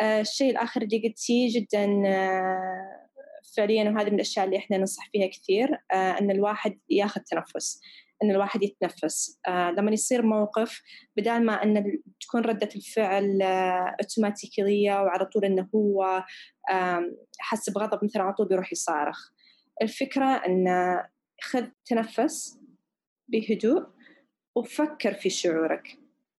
آه، 0.02 0.20
الشيء 0.20 0.50
الآخر 0.50 0.82
اللي 0.82 1.02
قلتيه 1.08 1.60
جدا 1.60 1.86
فعليا 3.56 3.90
وهذه 3.90 4.08
من 4.08 4.14
الأشياء 4.14 4.46
اللي 4.46 4.58
إحنا 4.58 4.76
ننصح 4.78 5.08
فيها 5.12 5.26
كثير 5.26 5.68
أن 5.92 6.30
الواحد 6.30 6.78
ياخذ 6.90 7.20
تنفس 7.20 7.80
إن 8.22 8.30
الواحد 8.30 8.62
يتنفس. 8.62 9.38
آه 9.48 9.70
لما 9.70 9.90
يصير 9.92 10.22
موقف 10.22 10.82
بدال 11.16 11.46
ما 11.46 11.62
إن 11.62 11.98
تكون 12.20 12.40
ردة 12.40 12.68
الفعل 12.76 13.42
آه 13.42 13.96
اوتوماتيكيه 14.00 15.02
وعلى 15.02 15.24
طول 15.24 15.44
إنه 15.44 15.68
هو 15.74 16.24
آه 16.70 17.02
حس 17.38 17.70
بغضب 17.70 18.04
مثلا 18.04 18.22
على 18.22 18.32
طول 18.34 18.48
بيروح 18.48 18.72
يصارخ. 18.72 19.30
الفكرة 19.82 20.24
إن 20.24 20.66
خذ 21.42 21.66
تنفس 21.86 22.58
بهدوء 23.28 23.86
وفكر 24.56 25.14
في 25.14 25.30
شعورك. 25.30 25.88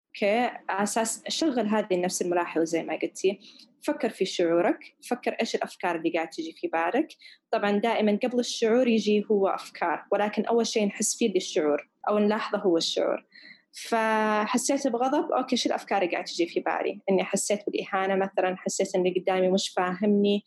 okay? 0.08 0.40
على 0.70 0.84
أساس 0.84 1.24
شغل 1.28 1.68
هذه 1.68 1.88
النفس 1.92 2.22
الملاحظة 2.22 2.64
زي 2.64 2.84
ما 2.84 3.00
قلتي. 3.02 3.40
فكر 3.84 4.10
في 4.10 4.26
شعورك 4.26 4.80
فكر 5.10 5.32
إيش 5.32 5.56
الأفكار 5.56 5.96
اللي 5.96 6.10
قاعد 6.10 6.30
تجي 6.30 6.54
في 6.58 6.68
بالك. 6.68 7.08
طبعا 7.52 7.72
دائما 7.72 8.20
قبل 8.24 8.40
الشعور 8.40 8.88
يجي 8.88 9.26
هو 9.32 9.48
أفكار 9.48 10.06
ولكن 10.12 10.46
أول 10.46 10.68
شيء 10.68 10.86
نحس 10.88 11.18
فيه 11.18 11.34
للشعور 11.34 11.90
أو 12.10 12.20
نلاحظه 12.20 12.58
هو 12.58 12.78
الشعور. 12.78 13.26
فحسيت 13.72 14.88
بغضب 14.88 15.32
okay 15.32 15.56
شو 15.58 15.70
الأفكار 15.70 16.02
اللي 16.02 16.12
قاعد 16.12 16.26
تجي 16.26 16.48
في 16.48 16.60
بالي؟ 16.60 17.02
إني 17.10 17.24
حسيت 17.24 17.60
بالإهانة 17.68 18.16
مثلا 18.16 18.56
حسيت 18.58 18.96
إن 18.96 19.06
اللي 19.06 19.20
قدامي 19.20 19.50
مش 19.52 19.70
فاهمني. 19.70 20.44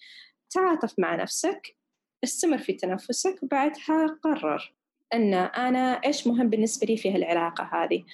تعاطف 0.51 0.95
مع 0.99 1.15
نفسك 1.15 1.77
استمر 2.25 2.59
في 2.59 2.73
تنفسك 2.73 3.43
وبعدها 3.43 4.19
قرر 4.23 4.75
أن 5.15 5.35
أنا 5.35 5.93
إيش 5.93 6.27
مهم 6.27 6.51
بالنسبة 6.51 6.87
لي 6.87 6.97
في 6.97 7.15
هالعلاقة 7.15 7.71
هذه. 7.73 8.05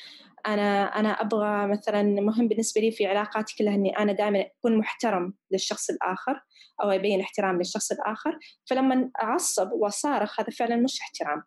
أنا 0.46 0.82
أنا 0.84 1.08
أبغى 1.08 1.66
مثلا 1.66 2.02
مهم 2.02 2.48
بالنسبة 2.48 2.80
لي 2.80 2.90
في 2.90 3.06
علاقاتي 3.06 3.56
كلها 3.58 3.74
إني 3.74 3.98
أنا 3.98 4.12
دائما 4.12 4.40
أكون 4.40 4.78
محترم 4.78 5.34
للشخص 5.50 5.90
الآخر 5.90 6.40
أو 6.82 6.90
أبين 6.90 7.20
احترام 7.20 7.58
للشخص 7.58 7.92
الآخر. 7.92 8.38
فلما 8.70 9.10
أعصب 9.22 9.72
وأصارخ 9.72 10.40
هذا 10.40 10.50
فعلا 10.50 10.76
مش 10.76 11.00
احترام. 11.00 11.42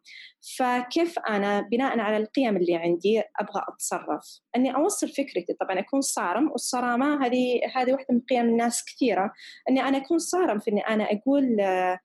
فكيف 0.58 1.19
أنا 1.19 1.62
بناء 1.62 1.99
على 1.99 2.17
القيم 2.17 2.58
اللي 2.58 2.75
عندي 2.75 3.19
أبغى 3.19 3.62
أتصرف؟ 3.69 4.39
أني 4.56 4.75
أوصل 4.75 5.10
فكرتي. 5.10 5.53
طبعا 5.62 5.79
أكون 5.79 6.01
صارم 6.01 6.51
والصرامة 6.51 7.25
هذه 7.25 7.62
هذه 7.75 7.93
واحدة 7.93 8.08
من 8.10 8.21
قيم 8.29 8.45
الناس 8.45 8.86
كثيرة. 8.86 9.32
أني 9.69 9.82
أنا 9.82 9.97
أكون 9.97 10.17
صارم 10.17 10.60
في 10.60 10.71
أني 10.71 10.82
أنا 10.82 11.03
أقول 11.03 11.62
آه، 11.62 11.99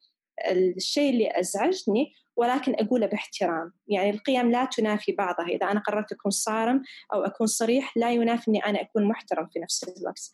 الشيء 0.47 1.11
اللي 1.11 1.41
أزعجني 1.41 2.13
ولكن 2.37 2.75
أقوله 2.75 3.07
باحترام. 3.07 3.73
يعني 3.89 4.11
القيم 4.11 4.51
لا 4.51 4.65
تنافي 4.65 5.13
بعضها. 5.13 5.47
إذا 5.47 5.71
أنا 5.71 5.81
قررت 5.81 6.13
أكون 6.13 6.31
صارم 6.31 6.83
أو 7.15 7.23
أكون 7.23 7.47
صريح 7.47 7.97
لا 7.97 8.13
ينافي 8.13 8.49
أني 8.49 8.65
أنا 8.65 8.81
أكون 8.81 9.05
محترم 9.09 9.49
في 9.53 9.59
نفس 9.59 9.85
الوقت. 9.85 10.31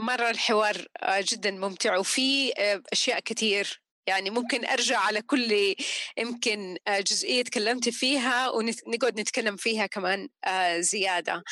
مرة 0.00 0.30
الحوار 0.30 0.86
آه، 1.02 1.24
جدا 1.28 1.50
ممتع 1.50 1.96
وفي 1.96 2.52
آه، 2.58 2.82
أشياء 2.92 3.20
كثير 3.20 3.82
يعني 4.08 4.30
ممكن 4.30 4.66
أرجع 4.66 4.98
على 4.98 5.22
كل 5.22 5.74
يمكن 6.18 6.76
آه، 6.88 7.00
جزئية 7.00 7.44
تكلمت 7.44 7.88
فيها 7.88 8.48
ونقعد 8.50 9.20
نتكلم 9.20 9.56
فيها 9.56 9.86
كمان 9.86 10.28
آه، 10.44 10.80
زيادة. 10.80 11.42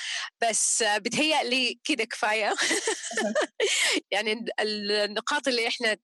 بس 0.43 0.83
آه، 0.83 0.99
بتهيأ 0.99 1.43
لي 1.43 1.81
كده 1.85 2.05
كفاية. 2.05 2.55
يعني 4.13 4.45
النقاط 4.61 5.49
اللي 5.49 5.69
إحنا 5.69 5.97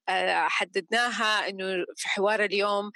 حددناها 0.49 1.49
إنه 1.49 1.85
في 1.95 2.09
حوار 2.09 2.43
اليوم 2.43 2.91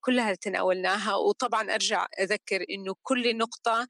كلها 0.00 0.34
تناولناها. 0.34 1.14
وطبعا 1.14 1.74
أرجع 1.74 2.06
أذكر 2.20 2.64
إنه 2.70 2.94
كل 3.02 3.36
نقطة 3.36 3.88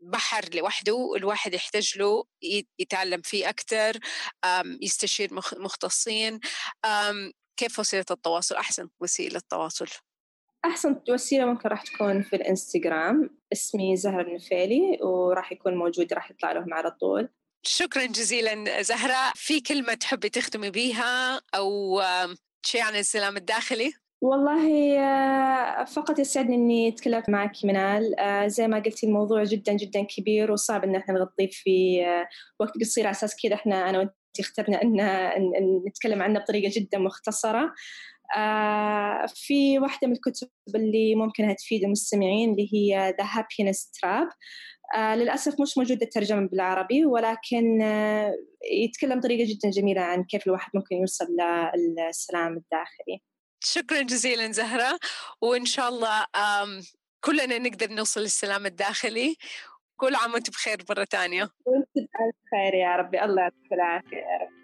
بحر 0.00 0.44
لوحده 0.54 1.14
الواحد 1.16 1.54
يحتاج 1.54 1.98
له 1.98 2.24
يتعلم 2.78 3.20
فيه 3.22 3.48
أكثر 3.48 3.98
يستشير 4.82 5.28
مختصين. 5.58 6.40
كيف 7.56 7.78
وسيلة 7.78 8.04
التواصل 8.10 8.54
أحسن 8.54 8.88
وسيلة 9.00 9.40
تواصل؟ 9.50 9.86
أحسن 10.64 11.00
وسيلة 11.10 11.44
ممكن 11.44 11.68
راح 11.68 11.82
تكون 11.82 12.22
في 12.22 12.36
الإنستغرام 12.36 13.38
اسمي 13.52 13.96
زهرة 13.96 14.22
النفيلي 14.22 14.98
وراح 15.02 15.52
يكون 15.52 15.76
موجود 15.76 16.12
راح 16.12 16.30
يطلع 16.30 16.52
لهم 16.52 16.74
على 16.74 16.90
طول 16.90 17.28
شكرا 17.62 18.06
جزيلا 18.06 18.82
زهرة 18.82 19.32
في 19.34 19.60
كلمة 19.60 19.94
تحبي 19.94 20.28
تختمي 20.28 20.70
بيها 20.70 21.40
أو 21.54 22.00
شيء 22.66 22.82
عن 22.82 22.96
السلام 22.96 23.36
الداخلي؟ 23.36 23.92
والله 24.22 24.98
آه، 24.98 25.84
فقط 25.84 26.18
يسعدني 26.18 26.54
إني 26.54 26.88
اتكلمت 26.88 27.30
معك 27.30 27.52
منال 27.64 28.20
آه، 28.20 28.46
زي 28.46 28.68
ما 28.68 28.78
قلتي 28.78 29.06
الموضوع 29.06 29.44
جدا 29.44 29.72
جدا 29.72 30.02
كبير 30.02 30.52
وصعب 30.52 30.84
إن 30.84 30.96
إحنا 30.96 31.14
نغطيه 31.14 31.48
في 31.52 32.06
آه، 32.06 32.28
وقت 32.60 32.72
قصير 32.80 33.06
على 33.06 33.10
أساس 33.10 33.36
كذا 33.42 33.54
إحنا 33.54 33.90
أنا 33.90 33.98
وأنت 33.98 34.14
اخترنا 34.40 34.82
ان 34.82 35.82
نتكلم 35.88 36.22
عنه 36.22 36.40
بطريقة 36.40 36.72
جدا 36.74 36.98
مختصرة. 36.98 37.74
في 39.34 39.78
واحدة 39.78 40.08
من 40.08 40.14
الكتب 40.14 40.48
اللي 40.74 41.14
ممكن 41.14 41.56
تفيد 41.58 41.84
المستمعين 41.84 42.50
اللي 42.50 42.68
هي 42.74 43.16
The 43.20 43.24
Happiness 43.24 43.78
Trap. 43.78 44.28
للأسف 44.98 45.60
مش 45.60 45.78
موجودة 45.78 46.06
الترجمة 46.06 46.48
بالعربي 46.48 47.04
ولكن 47.04 47.80
يتكلم 48.72 49.18
بطريقة 49.18 49.48
جدا 49.48 49.70
جميلة 49.70 50.00
عن 50.00 50.24
كيف 50.24 50.46
الواحد 50.46 50.70
ممكن 50.74 50.96
يوصل 50.96 51.26
للسلام 51.98 52.56
الداخلي. 52.56 53.22
شكرا 53.64 54.02
جزيلا 54.02 54.52
زهرة 54.52 54.98
وإن 55.42 55.64
شاء 55.64 55.88
الله 55.88 56.26
كلنا 57.24 57.58
نقدر 57.58 57.92
نوصل 57.92 58.20
للسلام 58.20 58.66
الداخلي. 58.66 59.36
كل 59.96 60.14
عام 60.14 60.32
وانت 60.32 60.50
بخير 60.50 60.76
مرة 60.90 61.04
ثانية 61.04 61.48
وانت 61.66 61.88
بخير 61.96 62.74
يا 62.74 62.96
ربي. 62.96 63.24
الله 63.24 63.42
يعطيك 63.42 63.72
العافية 63.72 64.16
يا 64.16 64.38
رب 64.42 64.61